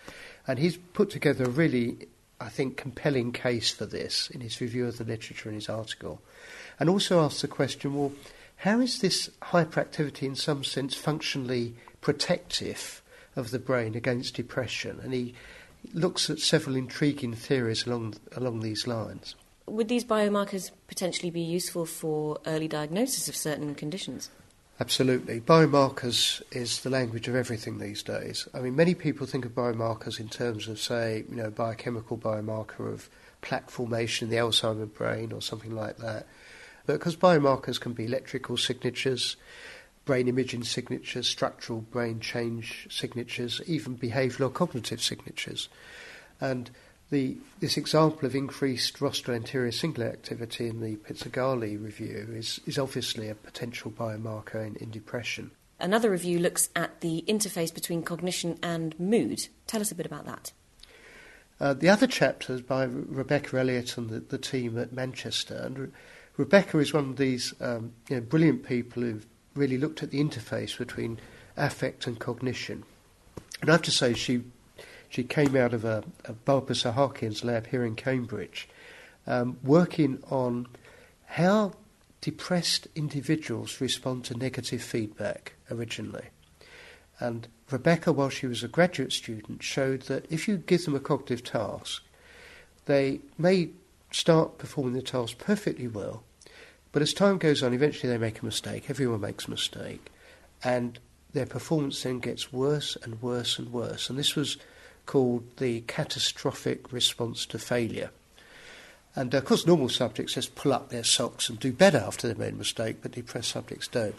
And 0.46 0.58
he's 0.58 0.76
put 0.76 1.10
together 1.10 1.44
a 1.44 1.50
really 1.50 2.08
I 2.40 2.48
think, 2.48 2.76
compelling 2.76 3.32
case 3.32 3.70
for 3.70 3.86
this 3.86 4.30
in 4.30 4.40
his 4.40 4.60
review 4.60 4.86
of 4.86 4.98
the 4.98 5.04
literature 5.04 5.48
in 5.48 5.56
his 5.56 5.68
article. 5.68 6.22
And 6.78 6.88
also 6.88 7.20
asks 7.20 7.42
the 7.42 7.48
question 7.48 7.94
well, 7.94 8.12
how 8.58 8.80
is 8.80 9.00
this 9.00 9.30
hyperactivity 9.42 10.22
in 10.22 10.36
some 10.36 10.64
sense 10.64 10.94
functionally 10.94 11.74
protective 12.00 13.02
of 13.34 13.50
the 13.50 13.58
brain 13.58 13.94
against 13.94 14.34
depression? 14.34 15.00
And 15.02 15.12
he 15.12 15.34
looks 15.92 16.30
at 16.30 16.38
several 16.38 16.76
intriguing 16.76 17.34
theories 17.34 17.86
along, 17.86 18.14
along 18.36 18.60
these 18.60 18.86
lines. 18.86 19.34
Would 19.70 19.88
these 19.88 20.04
biomarkers 20.04 20.70
potentially 20.86 21.30
be 21.30 21.40
useful 21.40 21.86
for 21.86 22.38
early 22.46 22.68
diagnosis 22.68 23.28
of 23.28 23.36
certain 23.36 23.74
conditions? 23.74 24.30
Absolutely. 24.80 25.40
Biomarkers 25.40 26.40
is 26.52 26.82
the 26.82 26.90
language 26.90 27.26
of 27.26 27.34
everything 27.34 27.78
these 27.78 28.02
days. 28.02 28.46
I 28.54 28.60
mean, 28.60 28.76
many 28.76 28.94
people 28.94 29.26
think 29.26 29.44
of 29.44 29.52
biomarkers 29.52 30.20
in 30.20 30.28
terms 30.28 30.68
of, 30.68 30.78
say, 30.78 31.24
you 31.28 31.34
know, 31.34 31.50
biochemical 31.50 32.16
biomarker 32.16 32.92
of 32.92 33.10
plaque 33.40 33.70
formation 33.70 34.26
in 34.26 34.30
the 34.30 34.36
Alzheimer 34.36 34.92
brain 34.92 35.32
or 35.32 35.42
something 35.42 35.74
like 35.74 35.96
that. 35.98 36.26
But 36.86 36.94
because 36.94 37.16
biomarkers 37.16 37.80
can 37.80 37.92
be 37.92 38.04
electrical 38.04 38.56
signatures, 38.56 39.36
brain 40.04 40.28
imaging 40.28 40.62
signatures, 40.64 41.28
structural 41.28 41.80
brain 41.80 42.20
change 42.20 42.86
signatures, 42.88 43.60
even 43.66 43.98
behavioural 43.98 44.52
cognitive 44.52 45.02
signatures. 45.02 45.68
And 46.40 46.70
the, 47.10 47.36
this 47.60 47.76
example 47.76 48.26
of 48.26 48.34
increased 48.34 49.00
rostral 49.00 49.34
anterior 49.34 49.70
cingulate 49.70 50.12
activity 50.12 50.68
in 50.68 50.80
the 50.80 50.96
Pizzagalli 50.96 51.82
review 51.82 52.28
is, 52.32 52.60
is 52.66 52.78
obviously 52.78 53.28
a 53.28 53.34
potential 53.34 53.90
biomarker 53.90 54.66
in, 54.66 54.76
in 54.76 54.90
depression. 54.90 55.50
Another 55.80 56.10
review 56.10 56.38
looks 56.38 56.68
at 56.74 57.00
the 57.00 57.24
interface 57.28 57.72
between 57.72 58.02
cognition 58.02 58.58
and 58.62 58.98
mood. 58.98 59.48
Tell 59.66 59.80
us 59.80 59.92
a 59.92 59.94
bit 59.94 60.06
about 60.06 60.26
that. 60.26 60.52
Uh, 61.60 61.74
the 61.74 61.88
other 61.88 62.06
chapter 62.06 62.52
is 62.52 62.62
by 62.62 62.84
Rebecca 62.84 63.58
Elliott 63.58 63.96
and 63.96 64.10
the, 64.10 64.20
the 64.20 64.38
team 64.38 64.78
at 64.78 64.92
Manchester. 64.92 65.54
And 65.54 65.78
Re- 65.78 65.88
Rebecca 66.36 66.78
is 66.78 66.92
one 66.92 67.10
of 67.10 67.16
these 67.16 67.54
um, 67.60 67.92
you 68.08 68.16
know, 68.16 68.22
brilliant 68.22 68.64
people 68.64 69.02
who've 69.02 69.26
really 69.54 69.78
looked 69.78 70.02
at 70.02 70.10
the 70.10 70.22
interface 70.22 70.76
between 70.76 71.20
affect 71.56 72.06
and 72.06 72.18
cognition. 72.18 72.84
And 73.60 73.70
I 73.70 73.72
have 73.72 73.82
to 73.82 73.90
say, 73.90 74.14
she 74.14 74.42
she 75.08 75.24
came 75.24 75.56
out 75.56 75.74
of 75.74 75.84
a, 75.84 76.04
a 76.24 76.32
Sahakian's 76.32 77.44
lab 77.44 77.66
here 77.68 77.84
in 77.84 77.96
Cambridge, 77.96 78.68
um, 79.26 79.58
working 79.62 80.22
on 80.30 80.66
how 81.26 81.72
depressed 82.20 82.88
individuals 82.94 83.80
respond 83.80 84.24
to 84.24 84.34
negative 84.36 84.82
feedback 84.82 85.54
originally. 85.70 86.26
And 87.20 87.48
Rebecca, 87.70 88.12
while 88.12 88.30
she 88.30 88.46
was 88.46 88.62
a 88.62 88.68
graduate 88.68 89.12
student, 89.12 89.62
showed 89.62 90.02
that 90.02 90.26
if 90.30 90.48
you 90.48 90.56
give 90.56 90.84
them 90.84 90.94
a 90.94 91.00
cognitive 91.00 91.44
task, 91.44 92.02
they 92.86 93.20
may 93.36 93.70
start 94.10 94.58
performing 94.58 94.94
the 94.94 95.02
task 95.02 95.38
perfectly 95.38 95.86
well, 95.86 96.22
But 96.92 97.02
as 97.02 97.12
time 97.12 97.38
goes 97.38 97.62
on, 97.62 97.74
eventually 97.74 98.10
they 98.10 98.18
make 98.18 98.40
a 98.40 98.44
mistake. 98.44 98.88
Everyone 98.88 99.20
makes 99.20 99.46
a 99.46 99.50
mistake. 99.50 100.10
And 100.64 100.98
their 101.32 101.46
performance 101.46 102.02
then 102.02 102.18
gets 102.18 102.52
worse 102.52 102.96
and 103.02 103.20
worse 103.20 103.58
and 103.58 103.72
worse. 103.72 104.08
And 104.08 104.18
this 104.18 104.34
was 104.34 104.56
called 105.08 105.56
the 105.56 105.80
catastrophic 105.86 106.92
response 106.92 107.46
to 107.46 107.58
failure. 107.58 108.10
And 109.16 109.32
of 109.32 109.46
course, 109.46 109.66
normal 109.66 109.88
subjects 109.88 110.34
just 110.34 110.54
pull 110.54 110.72
up 110.72 110.90
their 110.90 111.02
socks 111.02 111.48
and 111.48 111.58
do 111.58 111.72
better 111.72 111.96
after 111.96 112.28
they've 112.28 112.38
made 112.38 112.52
a 112.52 112.56
mistake, 112.56 112.98
but 113.00 113.12
depressed 113.12 113.48
subjects 113.48 113.88
don't. 113.88 114.14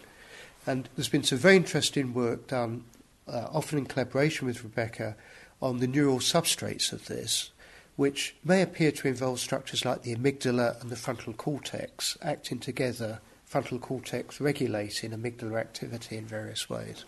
And 0.65 0.89
there's 0.95 1.07
been 1.07 1.23
some 1.23 1.37
very 1.37 1.55
interesting 1.55 2.13
work 2.13 2.47
done, 2.47 2.85
uh, 3.27 3.47
often 3.53 3.77
in 3.77 3.85
collaboration 3.85 4.47
with 4.47 4.63
Rebecca, 4.63 5.15
on 5.61 5.77
the 5.77 5.85
neural 5.85 6.17
substrates 6.17 6.91
of 6.91 7.05
this, 7.05 7.51
which 7.95 8.35
may 8.43 8.63
appear 8.63 8.91
to 8.91 9.07
involve 9.07 9.39
structures 9.39 9.85
like 9.85 10.01
the 10.01 10.15
amygdala 10.15 10.81
and 10.81 10.89
the 10.89 10.95
frontal 10.95 11.33
cortex 11.33 12.17
acting 12.23 12.57
together, 12.57 13.21
frontal 13.45 13.77
cortex 13.77 14.41
regulating 14.41 15.11
amygdala 15.11 15.59
activity 15.59 16.17
in 16.17 16.25
various 16.25 16.67
ways. 16.67 17.05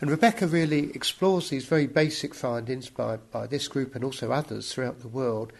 And 0.00 0.10
Rebecca 0.10 0.46
really 0.46 0.90
explores 0.94 1.50
these 1.50 1.66
very 1.66 1.86
basic 1.86 2.34
findings 2.34 2.88
by, 2.88 3.16
by 3.16 3.46
this 3.46 3.68
group 3.68 3.94
and 3.94 4.02
also 4.02 4.32
others 4.32 4.72
throughout 4.72 5.00
the 5.00 5.08
world, 5.08 5.52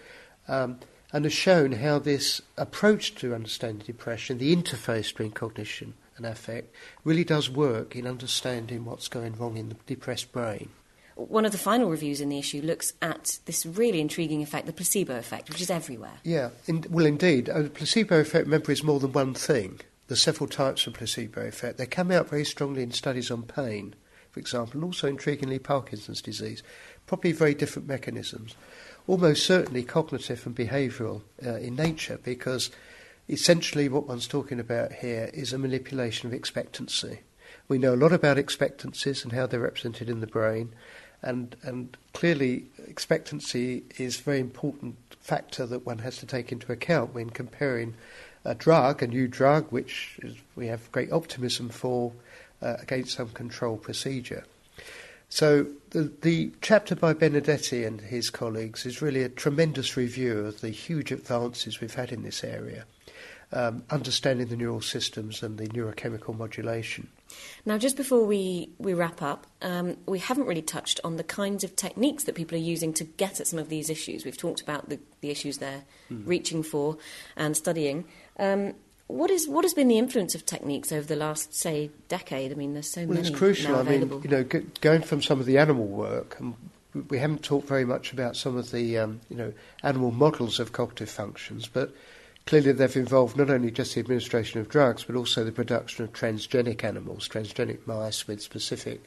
um, 0.49 0.81
and 1.13 1.25
has 1.25 1.33
shown 1.33 1.73
how 1.73 1.99
this 1.99 2.41
approach 2.57 3.15
to 3.17 3.35
understanding 3.35 3.85
depression, 3.87 4.39
the 4.39 4.55
interface 4.55 5.09
between 5.09 5.33
cognition 5.33 5.95
and 6.17 6.25
affect, 6.25 6.75
really 7.05 7.25
does 7.25 7.51
work 7.51 7.97
in 7.97 8.07
understanding 8.07 8.85
what's 8.85 9.09
going 9.09 9.37
wrong 9.37 9.57
in 9.57 9.69
the 9.69 9.77
depressed 9.87 10.33
brain. 10.33 10.71
One 11.17 11.45
of 11.45 11.53
the 11.53 11.59
final 11.59 11.91
reviews 11.91 12.23
in 12.23 12.31
the 12.31 12.39
issue 12.39 12.63
looks 12.63 12.95
at 13.03 13.41
this 13.45 13.67
really 13.67 14.01
intriguing 14.01 14.43
effect, 14.43 14.67
the 14.67 14.73
placebo 14.73 15.19
effect, 15.19 15.51
which 15.51 15.61
is 15.61 15.71
everywhere. 15.71 16.19
Yeah, 16.25 16.51
in, 16.67 16.87
well, 16.89 17.05
indeed. 17.05 17.51
Uh, 17.51 17.63
the 17.63 17.71
placebo 17.71 18.21
effect, 18.21 18.47
remember, 18.47 18.73
is 18.73 18.83
more 18.83 19.01
than 19.01 19.13
one 19.13 19.35
thing. 19.35 19.81
There's 20.07 20.23
several 20.23 20.49
types 20.49 20.87
of 20.87 20.95
placebo 20.95 21.43
effect. 21.47 21.77
They 21.77 21.87
come 21.87 22.11
out 22.11 22.31
very 22.31 22.45
strongly 22.47 22.83
in 22.83 22.93
studies 22.93 23.31
on 23.31 23.43
pain, 23.43 23.95
for 24.31 24.41
example, 24.41 24.75
and 24.75 24.85
also 24.85 25.11
intriguingly 25.11 25.63
Parkinson's 25.63 26.23
disease. 26.23 26.63
Probably 27.07 27.33
very 27.33 27.55
different 27.55 27.89
mechanisms. 27.89 28.55
Almost 29.07 29.45
certainly 29.45 29.83
cognitive 29.83 30.47
and 30.47 30.55
behavioural 30.55 31.23
uh, 31.45 31.55
in 31.55 31.75
nature, 31.77 32.19
because 32.23 32.71
essentially 33.29 33.89
what 33.89 34.07
one's 34.07 34.29
talking 34.29 34.61
about 34.61 34.93
here 34.93 35.31
is 35.33 35.53
a 35.53 35.59
manipulation 35.59 36.29
of 36.29 36.35
expectancy. 36.35 37.21
We 37.69 37.79
know 37.79 37.95
a 37.95 37.97
lot 37.97 38.13
about 38.13 38.39
expectancies 38.39 39.25
and 39.25 39.33
how 39.33 39.47
they're 39.47 39.61
represented 39.61 40.09
in 40.09 40.21
the 40.21 40.27
brain, 40.27 40.73
and, 41.23 41.57
and 41.63 41.97
clearly 42.13 42.67
expectancy 42.87 43.85
is 43.99 44.19
a 44.19 44.23
very 44.23 44.41
important 44.41 44.97
factor 45.21 45.67
that 45.67 45.87
one 45.87 45.99
has 45.99 46.17
to 46.19 46.27
take 46.27 46.51
into 46.51 46.73
account 46.73 47.15
when 47.15 47.31
comparing 47.31 47.95
a 48.45 48.55
drug, 48.55 49.03
a 49.03 49.07
new 49.07 49.29
drug, 49.29 49.71
which 49.71 50.19
is, 50.23 50.37
we 50.57 50.67
have 50.67 50.91
great 50.93 51.13
optimism 51.13 51.69
for, 51.69 52.13
uh, 52.63 52.77
against 52.81 53.17
some 53.17 53.29
control 53.31 53.77
procedure. 53.77 54.45
So 55.31 55.67
the, 55.91 56.13
the 56.23 56.51
chapter 56.61 56.97
by 56.97 57.15
Benedetti 57.15 57.85
and 57.85 58.01
his 58.01 58.31
colleagues 58.31 58.85
is 58.85 59.01
really 59.01 59.23
a 59.23 59.29
tremendous 59.29 59.97
review 59.97 60.41
of 60.41 60.61
the 60.61 60.71
huge 60.71 61.13
advances 61.13 61.81
we've 61.81 61.95
had 61.95 62.11
in 62.11 62.25
this 62.25 62.43
area, 62.43 62.85
um, 63.53 63.85
understanding 63.91 64.49
the 64.49 64.57
neural 64.57 64.81
systems 64.81 65.41
and 65.45 65.57
the 65.57 65.69
neurochemical 65.69 66.37
modulation. 66.37 67.09
Now, 67.65 67.79
just 67.79 67.97
before 67.97 68.25
we, 68.27 68.71
we 68.79 68.93
wrap 68.93 69.23
up, 69.23 69.47
um, 69.63 69.99
we 70.05 70.19
haven't 70.19 70.47
really 70.47 70.63
touched 70.63 70.99
on 71.05 71.15
the 71.15 71.23
kinds 71.23 71.63
of 71.63 71.77
techniques 71.77 72.25
that 72.25 72.35
people 72.35 72.59
are 72.59 72.61
using 72.61 72.93
to 72.95 73.05
get 73.05 73.39
at 73.39 73.47
some 73.47 73.61
of 73.61 73.69
these 73.69 73.89
issues. 73.89 74.25
We've 74.25 74.37
talked 74.37 74.61
about 74.61 74.89
the, 74.89 74.99
the 75.21 75.31
issues 75.31 75.59
they're 75.59 75.85
mm. 76.11 76.27
reaching 76.27 76.65
for 76.65 76.99
and 77.37 77.57
studying. 77.57 78.05
Um, 78.37 78.75
what 79.13 79.31
is 79.31 79.49
what 79.49 79.65
has 79.65 79.75
been 79.75 79.89
the 79.89 79.99
influence 79.99 80.35
of 80.35 80.45
techniques 80.47 80.93
over 80.93 81.07
the 81.07 81.17
last 81.17 81.55
say 81.55 81.91
decade? 82.09 82.53
I 82.53 82.55
mean, 82.55 82.75
there's 82.75 82.91
so 82.91 83.03
well, 83.03 83.09
many. 83.09 83.21
Well, 83.21 83.31
it's 83.31 83.39
crucial. 83.39 83.77
I 83.77 83.83
mean, 83.83 84.23
you 84.23 84.31
know, 84.31 84.45
going 84.81 85.03
from 85.03 85.23
some 85.23 85.41
of 85.41 85.47
the 85.47 85.59
animal 85.59 85.87
work, 85.87 86.39
and 86.39 86.55
we 87.09 87.19
haven't 87.19 87.43
talked 87.43 87.69
very 87.69 87.85
much 87.85 88.13
about 88.13 88.37
some 88.37 88.57
of 88.57 88.71
the 88.71 88.99
um, 88.99 89.21
you 89.29 89.37
know 89.37 89.53
animal 89.83 90.11
models 90.11 90.61
of 90.61 90.73
cognitive 90.73 91.11
functions, 91.11 91.69
but 91.69 91.93
clearly 92.47 92.73
they've 92.73 92.97
involved 92.97 93.37
not 93.37 93.51
only 93.51 93.71
just 93.71 93.95
the 93.95 94.01
administration 94.01 94.61
of 94.61 94.69
drugs, 94.69 95.05
but 95.05 95.17
also 95.17 95.45
the 95.45 95.53
production 95.53 96.05
of 96.05 96.13
transgenic 96.13 96.85
animals, 96.85 97.29
transgenic 97.29 97.87
mice 97.87 98.27
with 98.27 98.43
specific 98.43 99.03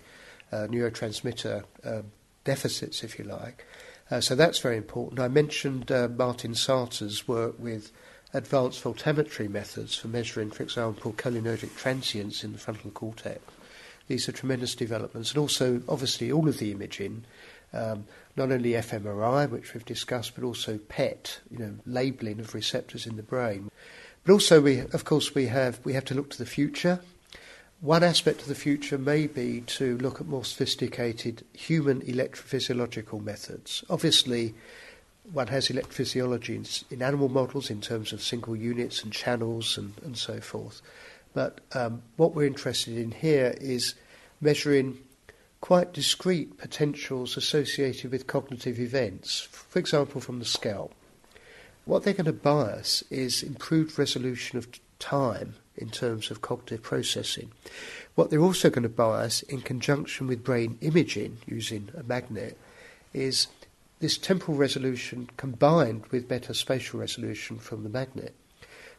uh, 0.51 0.67
neurotransmitter 0.69 1.63
uh, 1.83 2.01
deficits, 2.43 3.03
if 3.03 3.17
you 3.17 3.25
like. 3.25 3.65
Uh, 4.11 4.21
so 4.21 4.35
that's 4.35 4.59
very 4.59 4.77
important. 4.77 5.19
I 5.19 5.27
mentioned 5.27 5.91
uh, 5.91 6.07
Martin 6.07 6.53
Sarter's 6.53 7.27
work 7.27 7.55
with 7.57 7.91
advanced 8.33 8.83
voltammetry 8.83 9.49
methods 9.49 9.95
for 9.95 10.07
measuring, 10.07 10.51
for 10.51 10.63
example, 10.63 11.13
cholinergic 11.13 11.75
transients 11.75 12.43
in 12.43 12.51
the 12.51 12.57
frontal 12.57 12.91
cortex. 12.91 13.41
These 14.07 14.27
are 14.27 14.33
tremendous 14.33 14.75
developments, 14.75 15.31
and 15.31 15.39
also, 15.39 15.81
obviously, 15.87 16.31
all 16.31 16.49
of 16.49 16.57
the 16.57 16.71
imaging, 16.71 17.23
um, 17.73 18.05
not 18.35 18.51
only 18.51 18.71
fMRI, 18.71 19.49
which 19.49 19.73
we've 19.73 19.85
discussed, 19.85 20.35
but 20.35 20.43
also 20.43 20.77
PET, 20.77 21.39
you 21.49 21.59
know, 21.59 21.75
labelling 21.85 22.39
of 22.39 22.53
receptors 22.53 23.05
in 23.05 23.15
the 23.15 23.23
brain. 23.23 23.71
But 24.25 24.33
also, 24.33 24.61
we, 24.61 24.79
of 24.79 25.05
course, 25.05 25.33
we 25.35 25.47
have 25.47 25.79
we 25.83 25.93
have 25.93 26.05
to 26.05 26.15
look 26.15 26.29
to 26.31 26.37
the 26.37 26.45
future. 26.45 26.99
One 27.81 28.03
aspect 28.03 28.41
of 28.41 28.47
the 28.47 28.55
future 28.55 28.97
may 28.97 29.27
be 29.27 29.61
to 29.61 29.97
look 29.97 30.21
at 30.21 30.27
more 30.27 30.45
sophisticated 30.45 31.45
human 31.53 32.01
electrophysiological 32.01 33.21
methods. 33.21 33.83
Obviously, 33.89 34.55
one 35.31 35.47
has 35.47 35.69
electrophysiology 35.69 36.55
in, 36.55 36.95
in, 36.97 37.01
animal 37.01 37.29
models 37.29 37.69
in 37.69 37.81
terms 37.81 38.11
of 38.11 38.21
single 38.21 38.55
units 38.55 39.03
and 39.03 39.13
channels 39.13 39.77
and, 39.77 39.93
and 40.03 40.17
so 40.17 40.41
forth. 40.41 40.81
But 41.33 41.61
um, 41.73 42.01
what 42.17 42.35
we're 42.35 42.45
interested 42.45 42.97
in 42.97 43.11
here 43.11 43.55
is 43.59 43.95
measuring 44.41 44.97
quite 45.61 45.93
discrete 45.93 46.57
potentials 46.57 47.37
associated 47.37 48.11
with 48.11 48.27
cognitive 48.27 48.79
events, 48.79 49.39
for 49.39 49.79
example, 49.79 50.19
from 50.19 50.39
the 50.39 50.45
scalp. 50.45 50.93
What 51.85 52.03
they're 52.03 52.13
going 52.13 52.25
to 52.25 52.33
bias 52.33 53.03
is 53.09 53.43
improved 53.43 53.97
resolution 53.97 54.57
of 54.57 54.67
time 54.99 55.55
in 55.75 55.89
terms 55.89 56.29
of 56.29 56.41
cognitive 56.41 56.81
processing. 56.81 57.51
What 58.15 58.29
they're 58.29 58.39
also 58.39 58.69
going 58.69 58.83
to 58.83 58.89
bias 58.89 59.41
in 59.43 59.61
conjunction 59.61 60.27
with 60.27 60.43
brain 60.43 60.77
imaging 60.81 61.37
using 61.45 61.89
a 61.97 62.03
magnet 62.03 62.57
is 63.13 63.47
this 64.03 64.17
temporal 64.17 64.57
resolution 64.57 65.29
combined 65.37 66.05
with 66.07 66.27
better 66.27 66.53
spatial 66.53 66.99
resolution 66.99 67.57
from 67.57 67.83
the 67.83 67.89
magnet. 67.89 68.35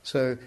So 0.03 0.38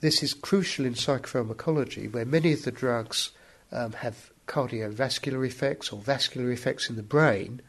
this 0.00 0.20
is 0.20 0.34
crucial 0.34 0.84
in 0.84 0.94
psychopharmacology, 0.94 2.12
where 2.12 2.24
many 2.24 2.52
of 2.52 2.64
the 2.64 2.72
drugs 2.72 3.30
um, 3.70 3.92
have 3.92 4.32
cardiovascular 4.48 5.46
effects 5.46 5.92
or 5.92 6.00
vascular 6.00 6.50
effects 6.50 6.90
in 6.90 6.96
the 6.96 7.04
brain 7.04 7.62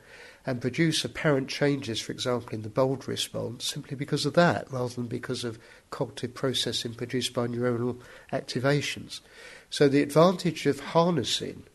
and 0.47 0.61
produce 0.61 1.05
apparent 1.05 1.47
changes, 1.47 2.01
for 2.01 2.11
example, 2.11 2.49
in 2.53 2.63
the 2.63 2.69
bold 2.69 3.07
response, 3.07 3.63
simply 3.63 3.95
because 3.95 4.25
of 4.25 4.33
that, 4.33 4.65
rather 4.71 4.95
than 4.95 5.05
because 5.05 5.43
of 5.43 5.59
cognitive 5.91 6.33
processing 6.33 6.95
produced 6.95 7.35
by 7.35 7.45
neuronal 7.45 7.99
activations. 8.33 9.19
So 9.69 9.87
the 9.87 10.01
advantage 10.01 10.65
of 10.65 10.79
harnessing 10.79 11.65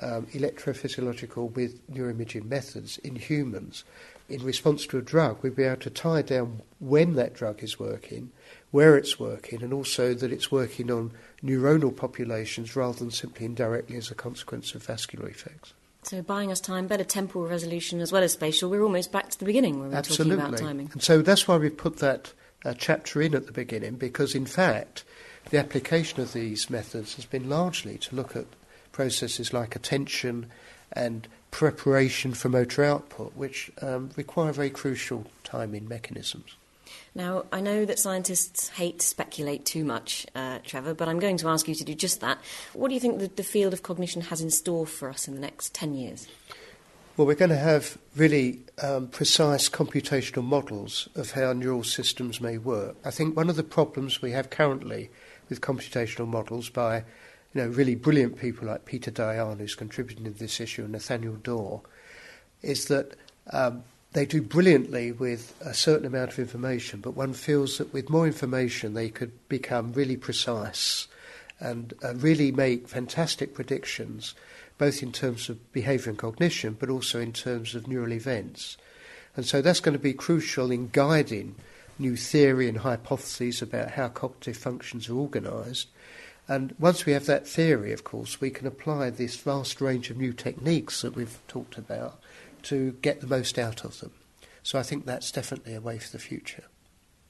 um, 0.00 0.26
electrophysiological 0.26 1.52
with 1.54 1.86
neuroimaging 1.90 2.44
methods 2.46 2.98
in 2.98 3.16
humans 3.16 3.84
in 4.28 4.44
response 4.44 4.86
to 4.86 4.98
a 4.98 5.02
drug, 5.02 5.42
we'd 5.42 5.56
be 5.56 5.64
able 5.64 5.80
to 5.80 5.90
tie 5.90 6.22
down 6.22 6.60
when 6.80 7.14
that 7.14 7.34
drug 7.34 7.62
is 7.62 7.78
working, 7.78 8.30
where 8.70 8.96
it's 8.96 9.18
working, 9.18 9.62
and 9.62 9.72
also 9.72 10.12
that 10.14 10.30
it's 10.30 10.52
working 10.52 10.90
on 10.90 11.12
neuronal 11.42 11.94
populations 11.94 12.76
rather 12.76 12.98
than 12.98 13.10
simply 13.10 13.46
indirectly 13.46 13.96
as 13.96 14.10
a 14.10 14.14
consequence 14.14 14.74
of 14.74 14.82
vascular 14.82 15.28
effects. 15.28 15.72
So, 16.02 16.22
buying 16.22 16.52
us 16.52 16.60
time, 16.60 16.86
better 16.86 17.04
temporal 17.04 17.46
resolution 17.46 18.00
as 18.00 18.12
well 18.12 18.22
as 18.22 18.32
spatial, 18.32 18.70
we're 18.70 18.82
almost 18.82 19.12
back 19.12 19.30
to 19.30 19.38
the 19.38 19.44
beginning 19.44 19.80
when 19.80 19.90
we're 19.90 19.96
Absolutely. 19.96 20.36
talking 20.36 20.54
about 20.54 20.60
timing. 20.60 20.90
And 20.92 21.02
so 21.02 21.22
that's 21.22 21.48
why 21.48 21.56
we've 21.56 21.76
put 21.76 21.98
that 21.98 22.32
uh, 22.64 22.74
chapter 22.74 23.20
in 23.22 23.34
at 23.34 23.46
the 23.46 23.52
beginning, 23.52 23.96
because 23.96 24.34
in 24.34 24.46
fact, 24.46 25.04
the 25.50 25.58
application 25.58 26.20
of 26.20 26.34
these 26.34 26.70
methods 26.70 27.14
has 27.14 27.24
been 27.24 27.48
largely 27.48 27.98
to 27.98 28.14
look 28.14 28.36
at 28.36 28.46
processes 28.98 29.52
like 29.52 29.76
attention 29.76 30.44
and 30.92 31.28
preparation 31.52 32.34
for 32.34 32.48
motor 32.48 32.82
output, 32.82 33.32
which 33.36 33.70
um, 33.80 34.10
require 34.16 34.50
very 34.50 34.70
crucial 34.70 35.24
timing 35.44 35.86
mechanisms. 35.86 36.56
Now, 37.14 37.44
I 37.52 37.60
know 37.60 37.84
that 37.84 38.00
scientists 38.00 38.70
hate 38.70 38.98
to 38.98 39.06
speculate 39.06 39.64
too 39.64 39.84
much, 39.84 40.26
uh, 40.34 40.58
Trevor, 40.64 40.94
but 40.94 41.06
I'm 41.06 41.20
going 41.20 41.36
to 41.36 41.48
ask 41.48 41.68
you 41.68 41.76
to 41.76 41.84
do 41.84 41.94
just 41.94 42.20
that. 42.22 42.38
What 42.72 42.88
do 42.88 42.94
you 42.94 42.98
think 42.98 43.20
the, 43.20 43.28
the 43.28 43.44
field 43.44 43.72
of 43.72 43.84
cognition 43.84 44.20
has 44.22 44.40
in 44.40 44.50
store 44.50 44.84
for 44.84 45.08
us 45.08 45.28
in 45.28 45.34
the 45.36 45.40
next 45.40 45.74
10 45.74 45.94
years? 45.94 46.26
Well, 47.16 47.28
we're 47.28 47.36
going 47.36 47.50
to 47.50 47.56
have 47.56 47.98
really 48.16 48.62
um, 48.82 49.06
precise 49.06 49.68
computational 49.68 50.42
models 50.42 51.08
of 51.14 51.30
how 51.30 51.52
neural 51.52 51.84
systems 51.84 52.40
may 52.40 52.58
work. 52.58 52.96
I 53.04 53.12
think 53.12 53.36
one 53.36 53.48
of 53.48 53.54
the 53.54 53.62
problems 53.62 54.20
we 54.20 54.32
have 54.32 54.50
currently 54.50 55.10
with 55.48 55.60
computational 55.60 56.26
models 56.26 56.68
by 56.68 57.04
you 57.54 57.62
know, 57.62 57.68
really 57.68 57.94
brilliant 57.94 58.38
people 58.38 58.68
like 58.68 58.84
Peter 58.84 59.10
Dayan, 59.10 59.58
who's 59.58 59.74
contributing 59.74 60.24
to 60.24 60.30
this 60.30 60.60
issue, 60.60 60.82
and 60.82 60.92
Nathaniel 60.92 61.36
Daw, 61.36 61.80
is 62.62 62.86
that 62.86 63.14
um, 63.50 63.82
they 64.12 64.26
do 64.26 64.42
brilliantly 64.42 65.12
with 65.12 65.54
a 65.60 65.74
certain 65.74 66.06
amount 66.06 66.32
of 66.32 66.38
information, 66.38 67.00
but 67.00 67.12
one 67.12 67.32
feels 67.32 67.78
that 67.78 67.92
with 67.92 68.10
more 68.10 68.26
information 68.26 68.94
they 68.94 69.08
could 69.08 69.32
become 69.48 69.92
really 69.92 70.16
precise 70.16 71.06
and 71.60 71.94
uh, 72.04 72.14
really 72.14 72.52
make 72.52 72.88
fantastic 72.88 73.54
predictions, 73.54 74.34
both 74.76 75.02
in 75.02 75.12
terms 75.12 75.48
of 75.48 75.72
behaviour 75.72 76.10
and 76.10 76.18
cognition, 76.18 76.76
but 76.78 76.88
also 76.88 77.20
in 77.20 77.32
terms 77.32 77.74
of 77.74 77.88
neural 77.88 78.12
events. 78.12 78.76
And 79.36 79.44
so 79.44 79.60
that's 79.60 79.80
going 79.80 79.94
to 79.94 79.98
be 79.98 80.14
crucial 80.14 80.70
in 80.70 80.88
guiding 80.92 81.54
new 81.98 82.16
theory 82.16 82.68
and 82.68 82.78
hypotheses 82.78 83.60
about 83.60 83.90
how 83.92 84.08
cognitive 84.08 84.56
functions 84.56 85.08
are 85.08 85.16
organised. 85.16 85.88
And 86.48 86.74
once 86.78 87.04
we 87.04 87.12
have 87.12 87.26
that 87.26 87.46
theory, 87.46 87.92
of 87.92 88.04
course, 88.04 88.40
we 88.40 88.50
can 88.50 88.66
apply 88.66 89.10
this 89.10 89.36
vast 89.36 89.80
range 89.80 90.10
of 90.10 90.16
new 90.16 90.32
techniques 90.32 91.02
that 91.02 91.14
we've 91.14 91.38
talked 91.46 91.76
about 91.76 92.18
to 92.62 92.92
get 93.02 93.20
the 93.20 93.26
most 93.26 93.58
out 93.58 93.84
of 93.84 94.00
them. 94.00 94.12
So 94.62 94.78
I 94.78 94.82
think 94.82 95.04
that's 95.04 95.30
definitely 95.30 95.74
a 95.74 95.80
way 95.80 95.98
for 95.98 96.10
the 96.10 96.18
future. 96.18 96.64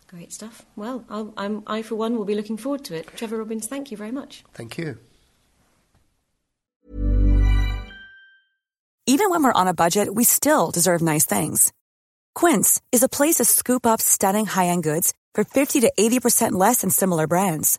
Great 0.06 0.32
stuff. 0.32 0.64
Well, 0.76 1.04
I'll, 1.10 1.34
I'm, 1.36 1.64
I, 1.66 1.82
for 1.82 1.96
one, 1.96 2.16
will 2.16 2.24
be 2.24 2.34
looking 2.34 2.56
forward 2.56 2.84
to 2.86 2.96
it. 2.96 3.08
Trevor 3.16 3.38
Robbins, 3.38 3.66
thank 3.66 3.90
you 3.90 3.96
very 3.96 4.12
much. 4.12 4.44
Thank 4.54 4.78
you. 4.78 4.98
Even 9.06 9.30
when 9.30 9.42
we're 9.42 9.52
on 9.52 9.68
a 9.68 9.74
budget, 9.74 10.14
we 10.14 10.24
still 10.24 10.70
deserve 10.70 11.02
nice 11.02 11.26
things. 11.26 11.72
Quince 12.34 12.80
is 12.92 13.02
a 13.02 13.08
place 13.08 13.36
to 13.36 13.44
scoop 13.44 13.84
up 13.84 14.00
stunning 14.00 14.46
high 14.46 14.66
end 14.66 14.82
goods 14.82 15.12
for 15.34 15.44
50 15.44 15.80
to 15.80 15.92
80% 15.98 16.52
less 16.52 16.82
than 16.82 16.90
similar 16.90 17.26
brands. 17.26 17.78